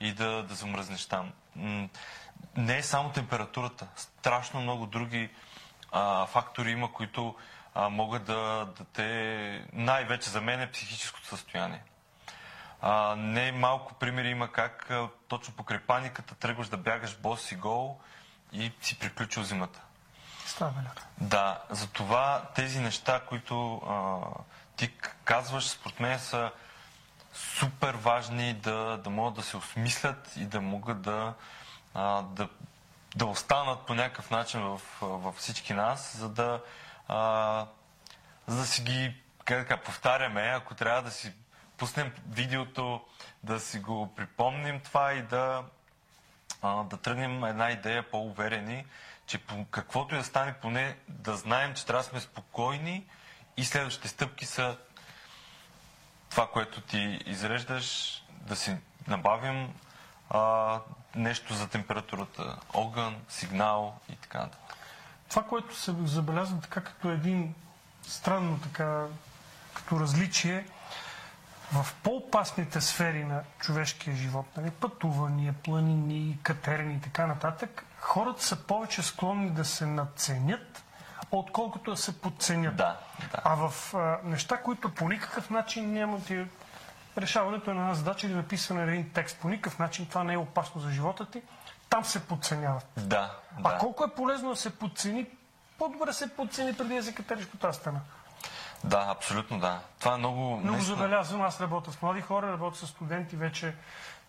и 0.00 0.12
да, 0.12 0.42
да 0.42 0.54
замръзнеш 0.54 1.06
там. 1.06 1.32
Не 2.56 2.76
е 2.76 2.82
само 2.82 3.10
температурата. 3.10 3.86
Страшно 3.96 4.60
много 4.60 4.86
други 4.86 5.30
а, 5.92 6.26
фактори 6.26 6.70
има, 6.70 6.92
които 6.92 7.34
а, 7.74 7.88
могат 7.88 8.24
да, 8.24 8.68
да 8.78 8.84
те... 8.84 9.66
Най-вече 9.72 10.30
за 10.30 10.40
мен 10.40 10.60
е 10.60 10.70
психическото 10.70 11.26
състояние. 11.26 11.82
А, 12.80 13.14
не 13.16 13.52
малко 13.52 13.94
примери 13.94 14.28
има 14.28 14.52
как 14.52 14.90
а, 14.90 15.08
точно 15.28 15.54
покрай 15.54 15.78
паниката 15.78 16.34
тръгваш 16.34 16.68
да 16.68 16.76
бягаш 16.76 17.16
бос 17.16 17.52
и 17.52 17.56
гол 17.56 18.00
и 18.52 18.72
си 18.82 18.98
приключил 18.98 19.42
зимата. 19.42 19.80
Става 20.46 20.82
лято. 20.82 21.02
Да, 21.20 21.62
затова 21.70 22.42
тези 22.54 22.80
неща, 22.80 23.20
които 23.28 23.76
а, 23.76 24.18
ти 24.76 24.92
казваш, 25.24 25.68
според 25.68 26.00
мен 26.00 26.18
са 26.18 26.50
супер 27.32 27.94
важни 27.94 28.54
да, 28.54 29.00
да 29.04 29.10
могат 29.10 29.34
да 29.34 29.42
се 29.42 29.56
осмислят 29.56 30.32
и 30.36 30.44
да 30.44 30.60
могат 30.60 31.02
да, 31.02 31.34
а, 31.94 32.22
да, 32.22 32.48
да 33.16 33.26
останат 33.26 33.86
по 33.86 33.94
някакъв 33.94 34.30
начин 34.30 34.60
в, 34.60 34.80
във 35.00 35.36
всички 35.36 35.74
нас, 35.74 36.16
за 36.16 36.28
да, 36.28 36.60
а, 37.08 37.66
за 38.46 38.56
да 38.56 38.66
си 38.66 38.82
ги 38.82 39.22
как 39.44 39.68
да 39.68 39.76
повтаряме, 39.76 40.42
ако 40.42 40.74
трябва 40.74 41.02
да 41.02 41.10
си 41.10 41.32
пуснем 41.76 42.12
видеото, 42.28 43.00
да 43.42 43.60
си 43.60 43.78
го 43.78 44.14
припомним 44.14 44.80
това 44.80 45.12
и 45.12 45.22
да, 45.22 45.62
а, 46.62 46.82
да 46.82 46.96
тръгнем 46.96 47.44
една 47.44 47.70
идея 47.70 48.10
по-уверени, 48.10 48.86
че 49.26 49.38
по 49.38 49.64
каквото 49.70 50.14
и 50.14 50.18
да 50.18 50.24
стане, 50.24 50.54
поне 50.62 50.96
да 51.08 51.36
знаем, 51.36 51.74
че 51.74 51.86
трябва 51.86 52.02
да 52.02 52.08
сме 52.08 52.20
спокойни 52.20 53.04
и 53.56 53.64
следващите 53.64 54.08
стъпки 54.08 54.46
са 54.46 54.76
това, 56.30 56.50
което 56.50 56.80
ти 56.80 57.22
изреждаш, 57.26 58.22
да 58.30 58.56
си 58.56 58.76
набавим 59.08 59.74
а, 60.30 60.80
нещо 61.14 61.54
за 61.54 61.68
температурата, 61.68 62.56
огън, 62.74 63.16
сигнал 63.28 64.00
и 64.12 64.16
така 64.16 64.38
нататък. 64.38 64.76
Това, 65.28 65.42
което 65.42 65.76
се 65.76 65.94
забелязва 66.04 66.60
така 66.60 66.80
като 66.80 67.10
един 67.10 67.54
странно 68.02 68.60
така, 68.60 69.06
като 69.74 70.00
различие, 70.00 70.66
в 71.72 71.86
по-опасните 72.02 72.80
сфери 72.80 73.24
на 73.24 73.42
човешкия 73.58 74.16
живот, 74.16 74.46
нали, 74.56 74.70
пътувания, 74.70 75.52
планини, 75.64 76.38
катерни 76.42 76.94
и 76.94 77.00
така 77.00 77.26
нататък, 77.26 77.84
хората 78.00 78.44
са 78.44 78.56
повече 78.56 79.02
склонни 79.02 79.50
да 79.50 79.64
се 79.64 79.86
надценят, 79.86 80.84
отколкото 81.30 81.90
да 81.90 81.96
се 81.96 82.20
подценят. 82.20 82.76
Да, 82.76 82.96
да. 83.20 83.40
А 83.44 83.54
в 83.54 83.94
а, 83.94 84.18
неща, 84.24 84.56
които 84.56 84.94
по 84.94 85.08
никакъв 85.08 85.50
начин 85.50 85.92
нямат 85.92 86.30
и 86.30 86.46
решаването 87.18 87.74
на 87.74 87.80
една 87.80 87.94
задача 87.94 88.26
или 88.26 88.34
написане 88.34 88.84
на 88.84 88.92
един 88.92 89.10
текст, 89.10 89.38
по 89.38 89.48
никакъв 89.48 89.78
начин 89.78 90.06
това 90.06 90.24
не 90.24 90.32
е 90.32 90.38
опасно 90.38 90.80
за 90.80 90.90
живота 90.90 91.30
ти, 91.30 91.42
там 91.90 92.04
се 92.04 92.26
подценяват. 92.26 92.86
Да, 92.96 93.34
А 93.64 93.70
да. 93.72 93.78
колко 93.78 94.04
е 94.04 94.10
полезно 94.10 94.50
да 94.50 94.56
се 94.56 94.78
подцени, 94.78 95.26
по-добре 95.78 96.12
се 96.12 96.36
подцени 96.36 96.74
преди 96.74 96.94
да 96.94 97.02
се 97.02 97.14
катериш 97.14 97.46
по 97.46 97.56
тази 97.56 97.78
стена. 97.78 98.00
Да, 98.84 99.06
абсолютно 99.08 99.58
да. 99.60 99.80
Това 100.00 100.14
е 100.14 100.18
много... 100.18 100.40
Много 100.40 100.70
наистина- 100.76 100.96
забелязвам, 100.96 101.42
аз 101.42 101.60
работя 101.60 101.92
с 101.92 102.02
млади 102.02 102.20
хора, 102.20 102.52
работя 102.52 102.76
с 102.76 102.86
студенти, 102.86 103.36
вече 103.36 103.74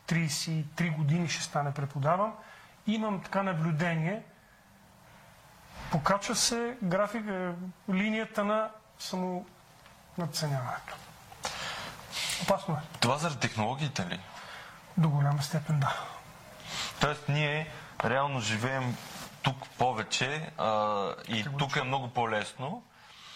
33 0.08 0.96
години 0.96 1.30
ще 1.30 1.44
стане 1.44 1.74
преподавам. 1.74 2.34
Имам 2.88 3.22
така 3.24 3.44
наблюдение, 3.44 4.24
покачва 5.92 6.36
се 6.36 6.78
график, 6.84 7.26
линията 7.90 8.44
на 8.46 8.70
само 9.00 9.46
надценяването. 10.18 10.96
Опасно 12.44 12.74
е. 12.74 12.98
Това 13.00 13.18
заради 13.18 13.40
технологиите 13.40 14.06
ли? 14.06 14.20
До 14.98 15.10
голяма 15.10 15.44
степен 15.44 15.80
да. 15.80 15.94
Тоест 17.00 17.30
ние 17.30 17.70
реално 18.06 18.40
живеем 18.40 18.98
тук 19.42 19.68
повече 19.70 20.52
а, 20.58 21.10
и 21.28 21.46
тук 21.60 21.76
е 21.76 21.84
много 21.84 22.08
по-лесно. 22.08 22.84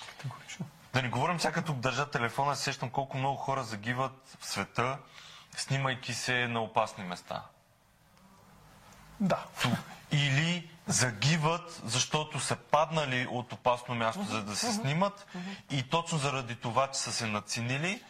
Категорично. 0.09 0.66
Да 0.94 1.02
не 1.02 1.10
говорим 1.10 1.39
сега 1.39 1.54
като 1.54 1.74
държа 1.74 2.10
телефона, 2.10 2.56
се 2.56 2.64
сещам 2.64 2.89
колко 2.89 3.18
много 3.18 3.38
хора 3.38 3.64
загиват 3.64 4.38
в 4.39 4.46
света, 4.46 4.98
снимайки 5.58 6.14
се 6.14 6.48
на 6.48 6.62
опасни 6.62 7.04
места. 7.04 7.44
Да. 9.20 9.46
Или 10.12 10.70
загиват, 10.88 11.82
защото 11.86 12.39
са 12.39 12.56
паднали 12.56 13.28
от 13.32 13.54
опасно 13.54 13.96
място, 13.96 14.24
за 14.24 14.44
да 14.44 14.56
се 14.56 14.74
снимат 14.74 15.28
и 15.70 15.84
точно 15.84 16.18
заради 16.18 16.56
това, 16.56 16.88
че 16.88 17.00
са 17.00 17.12
се 17.12 17.28
наценили, 17.28 18.04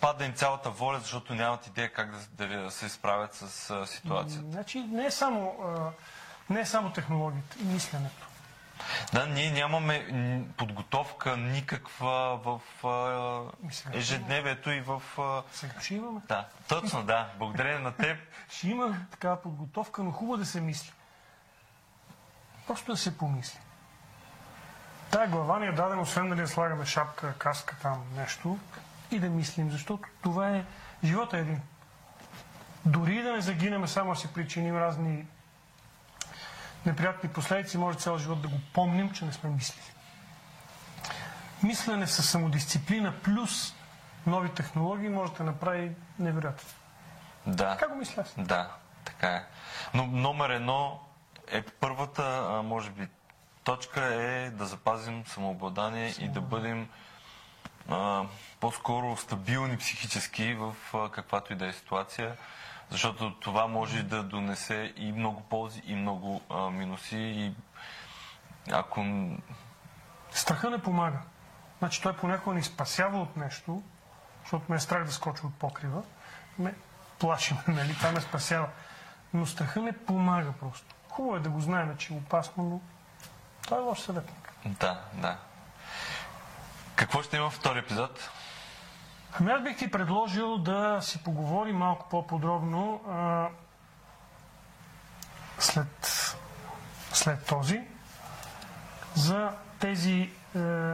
пада 0.00 0.24
им 0.24 0.32
цялата 0.32 0.70
воля, 0.70 0.98
защото 1.00 1.34
нямат 1.34 1.66
идея 1.66 1.92
как 1.92 2.10
да, 2.32 2.46
да 2.46 2.70
се 2.70 2.88
справят 2.88 3.34
с 3.34 3.86
ситуацията. 3.86 4.50
Значи 4.50 4.80
не 4.80 5.06
е 5.06 5.10
само, 5.10 5.54
не 6.50 6.60
е 6.60 6.66
само 6.66 6.92
технологията 6.92 7.56
мисленето. 7.60 8.29
Да, 9.12 9.26
ние 9.26 9.50
нямаме 9.50 10.06
подготовка 10.56 11.36
никаква 11.36 12.38
в 12.38 12.86
а, 12.86 13.68
ежедневието 13.92 14.70
и 14.70 14.80
в... 14.80 15.02
а, 15.18 15.42
Сега 15.52 15.80
ще 15.80 15.94
имаме. 15.94 16.20
Да, 16.28 16.48
точно, 16.68 17.02
да. 17.02 17.28
Благодарение 17.38 17.78
на 17.78 17.92
теб. 17.92 18.18
Ще 18.50 18.68
има 18.68 18.96
такава 19.10 19.42
подготовка, 19.42 20.02
но 20.02 20.10
хубаво 20.10 20.36
да 20.36 20.46
се 20.46 20.60
мисли. 20.60 20.92
Просто 22.66 22.92
да 22.92 22.96
се 22.96 23.18
помисли. 23.18 23.58
Тая 25.10 25.28
глава 25.28 25.58
ни 25.58 25.66
е 25.66 25.72
дадена, 25.72 26.02
освен 26.02 26.28
да 26.28 26.36
ни 26.36 26.46
слагаме 26.46 26.86
шапка, 26.86 27.34
каска 27.38 27.76
там, 27.82 28.04
нещо 28.16 28.58
и 29.10 29.18
да 29.18 29.30
мислим, 29.30 29.70
защото 29.70 30.08
това 30.22 30.50
е... 30.50 30.64
Живота 31.04 31.36
е 31.36 31.40
един. 31.40 31.60
Дори 32.86 33.22
да 33.22 33.32
не 33.32 33.40
загинем, 33.40 33.86
само 33.86 34.16
си 34.16 34.32
причиним 34.34 34.76
разни 34.76 35.26
неприятни 36.86 37.30
последици, 37.30 37.78
може 37.78 37.98
цял 37.98 38.18
живот 38.18 38.42
да 38.42 38.48
го 38.48 38.56
помним, 38.72 39.10
че 39.10 39.24
не 39.24 39.32
сме 39.32 39.50
мислили. 39.50 39.84
Мислене 41.62 42.06
с 42.06 42.22
самодисциплина 42.22 43.12
плюс 43.22 43.74
нови 44.26 44.48
технологии 44.48 45.08
може 45.08 45.32
да 45.32 45.44
направи 45.44 45.92
невероятно. 46.18 46.68
Да. 47.46 47.76
Как 47.80 47.90
го 47.90 47.96
мисля 47.96 48.22
аз? 48.22 48.34
Да, 48.38 48.70
така 49.04 49.28
е. 49.28 49.44
Но 49.94 50.06
номер 50.06 50.50
едно 50.50 51.00
е 51.52 51.62
първата, 51.62 52.22
може 52.64 52.90
би, 52.90 53.08
точка 53.64 54.04
е 54.04 54.50
да 54.50 54.66
запазим 54.66 55.24
самообладание 55.26 56.14
и 56.18 56.28
да 56.28 56.40
бъдем 56.40 56.88
а, 57.88 58.24
по-скоро 58.60 59.16
стабилни 59.16 59.76
психически 59.76 60.54
в 60.54 60.74
а, 60.94 61.08
каквато 61.10 61.52
и 61.52 61.56
да 61.56 61.66
е 61.66 61.72
ситуация, 61.72 62.36
защото 62.90 63.34
това 63.40 63.66
може 63.66 64.02
да 64.02 64.22
донесе 64.22 64.92
и 64.96 65.12
много 65.12 65.40
ползи, 65.40 65.82
и 65.86 65.94
много 65.94 66.40
а, 66.50 66.70
минуси. 66.70 67.18
И 67.18 67.52
ако 68.72 69.04
Страха 70.32 70.70
не 70.70 70.78
помага. 70.78 71.18
Значи 71.78 72.02
той 72.02 72.16
понякога 72.16 72.56
ни 72.56 72.62
спасява 72.62 73.20
от 73.20 73.36
нещо, 73.36 73.82
защото 74.42 74.64
ме 74.68 74.76
е 74.76 74.80
страх 74.80 75.04
да 75.04 75.12
скоча 75.12 75.46
от 75.46 75.54
покрива. 75.54 76.02
Ме 76.58 76.74
плаши, 77.18 77.54
нали? 77.68 77.94
Това 77.94 78.12
ме 78.12 78.20
спасява. 78.20 78.68
Но 79.34 79.46
страха 79.46 79.80
не 79.80 79.92
помага 79.92 80.52
просто. 80.60 80.94
Хубаво 81.08 81.36
е 81.36 81.40
да 81.40 81.50
го 81.50 81.60
знаем, 81.60 81.96
че 81.96 82.14
е 82.14 82.16
опасно, 82.16 82.64
но 82.64 82.80
това 83.62 83.76
е 83.76 83.80
лош 83.80 84.00
съветник. 84.00 84.52
Да, 84.64 85.00
да. 85.12 85.36
Какво 86.94 87.22
ще 87.22 87.36
има 87.36 87.50
втори 87.50 87.78
епизод? 87.78 88.30
Ами 89.32 89.50
аз 89.50 89.62
бих 89.62 89.76
ти 89.78 89.90
предложил 89.90 90.58
да 90.58 90.98
си 91.02 91.22
поговорим 91.22 91.76
малко 91.76 92.08
по-подробно 92.08 93.00
а, 93.08 93.48
след, 95.58 96.10
след 97.12 97.46
този 97.46 97.80
за 99.14 99.50
тези 99.78 100.30
е, 100.56 100.92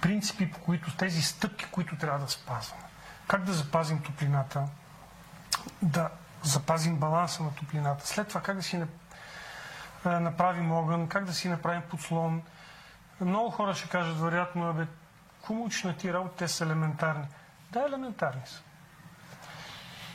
принципи, 0.00 0.50
по 0.52 0.58
които, 0.60 0.96
тези 0.96 1.22
стъпки, 1.22 1.64
които 1.70 1.96
трябва 1.96 2.18
да 2.18 2.28
спазваме. 2.28 2.82
Как 3.28 3.44
да 3.44 3.52
запазим 3.52 4.02
топлината, 4.02 4.62
да 5.82 6.08
запазим 6.42 6.96
баланса 6.96 7.42
на 7.42 7.54
топлината. 7.54 8.06
След 8.06 8.28
това 8.28 8.40
как 8.40 8.56
да 8.56 8.62
си 8.62 8.76
е, 8.76 8.86
направим 10.08 10.72
огън, 10.72 11.08
как 11.08 11.24
да 11.24 11.34
си 11.34 11.48
направим 11.48 11.82
подслон, 11.90 12.42
Много 13.20 13.50
хора 13.50 13.74
ще 13.74 13.88
кажат, 13.88 14.20
вероятно, 14.20 14.70
абе, 14.70 14.86
кому 15.42 15.64
учиш 15.64 15.82
на 15.82 15.96
тия 15.96 16.14
работи, 16.14 16.36
те 16.36 16.48
са 16.48 16.64
елементарни. 16.64 17.26
Да, 17.72 17.80
елементарни 17.88 18.42
са. 18.46 18.62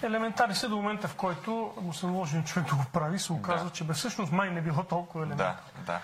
Елементарни 0.04 0.56
са 0.56 0.70
до 0.70 0.76
момента, 0.76 1.08
в 1.08 1.16
който 1.16 1.74
му 1.82 1.94
се 1.94 2.06
наложи 2.06 2.38
на 2.38 2.44
човек 2.44 2.70
да 2.70 2.76
го 2.76 2.84
прави, 2.94 3.20
се 3.20 3.34
оказва, 3.34 3.66
Да. 3.68 3.74
че 3.74 3.84
бе, 3.84 3.94
всъщност 3.94 4.32
май 4.32 4.50
не 4.50 4.62
било 4.62 4.84
толкова 4.84 5.24
елементарно. 5.26 5.58
Да, 5.86 6.00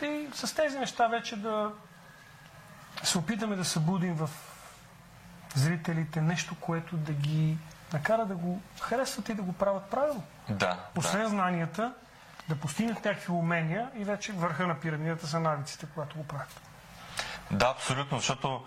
да. 0.00 0.06
И 0.06 0.28
с 0.34 0.54
тези 0.54 0.78
неща 0.78 1.08
вече 1.08 1.36
да 1.36 1.72
се 3.02 3.18
опитаме 3.18 3.56
да 3.56 3.64
събудим 3.64 4.14
в 4.14 4.30
зрителите 5.54 6.20
нещо, 6.20 6.54
което 6.60 6.96
да 6.96 7.12
ги 7.12 7.58
накара 7.92 8.26
да 8.26 8.34
го 8.34 8.60
харесват 8.80 9.28
и 9.28 9.34
да 9.34 9.42
го 9.42 9.52
правят 9.52 9.90
правилно. 9.90 10.22
Да, 10.48 10.78
Освен 10.96 11.26
знанията, 11.28 11.94
да 12.48 12.56
постигнат 12.56 13.04
някакви 13.04 13.32
умения 13.32 13.90
и 13.94 14.04
вече 14.04 14.32
върха 14.32 14.66
на 14.66 14.80
пирамидата 14.80 15.26
са 15.26 15.40
навиците, 15.40 15.86
когато 15.94 16.16
го 16.16 16.24
правят. 16.26 16.60
Да, 17.50 17.66
абсолютно, 17.66 18.18
защото 18.18 18.64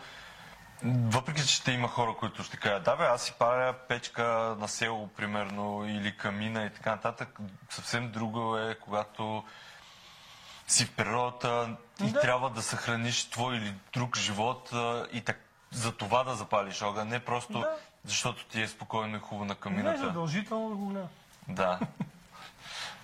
въпреки, 0.84 1.42
че 1.42 1.56
ще 1.56 1.72
има 1.72 1.88
хора, 1.88 2.16
които 2.16 2.44
ще 2.44 2.58
кажат, 2.58 2.84
да 2.84 2.96
бе, 2.96 3.06
аз 3.06 3.22
си 3.22 3.34
паря 3.34 3.74
печка 3.74 4.24
на 4.60 4.68
село, 4.68 5.08
примерно, 5.08 5.86
или 5.88 6.18
камина 6.18 6.64
и 6.64 6.70
така 6.70 6.92
нататък, 6.92 7.38
съвсем 7.70 8.12
друго 8.12 8.58
е, 8.58 8.76
когато 8.76 9.44
си 10.68 10.86
в 10.86 10.92
природата 10.92 11.70
и 12.02 12.12
Да. 12.12 12.22
трябва 12.22 12.50
да 12.50 12.62
съхраниш 12.62 13.26
твой 13.26 13.56
или 13.56 13.74
друг 13.94 14.18
живот 14.18 14.70
и 15.12 15.22
так, 15.22 15.40
за 15.72 15.92
това 15.92 16.24
да 16.24 16.36
запалиш 16.36 16.82
огън, 16.82 17.08
не 17.08 17.20
просто 17.20 17.60
Да. 17.60 17.76
защото 18.06 18.46
ти 18.46 18.62
е 18.62 18.68
спокойно 18.68 19.18
и 19.18 19.20
хубаво 19.20 19.40
на 19.40 19.48
Не 19.48 19.54
е 19.54 19.56
камината. 19.56 19.98
задължително 19.98 20.70
да 20.70 20.76
го 20.76 20.86
гледа. 20.86 21.08
Да. 21.48 21.80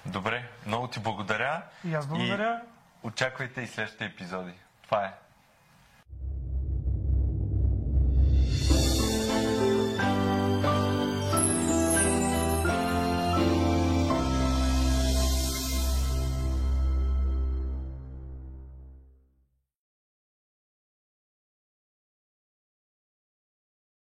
Добре, 0.05 0.49
много 0.65 0.87
ти 0.87 0.99
благодаря. 0.99 1.61
И 1.83 1.93
аз 1.93 2.07
благодаря. 2.07 2.61
И 3.03 3.07
очаквайте 3.07 3.61
и 3.61 3.67
следващите 3.67 4.05
епизоди. 4.05 4.53
Това 4.81 5.05
е. 5.05 5.13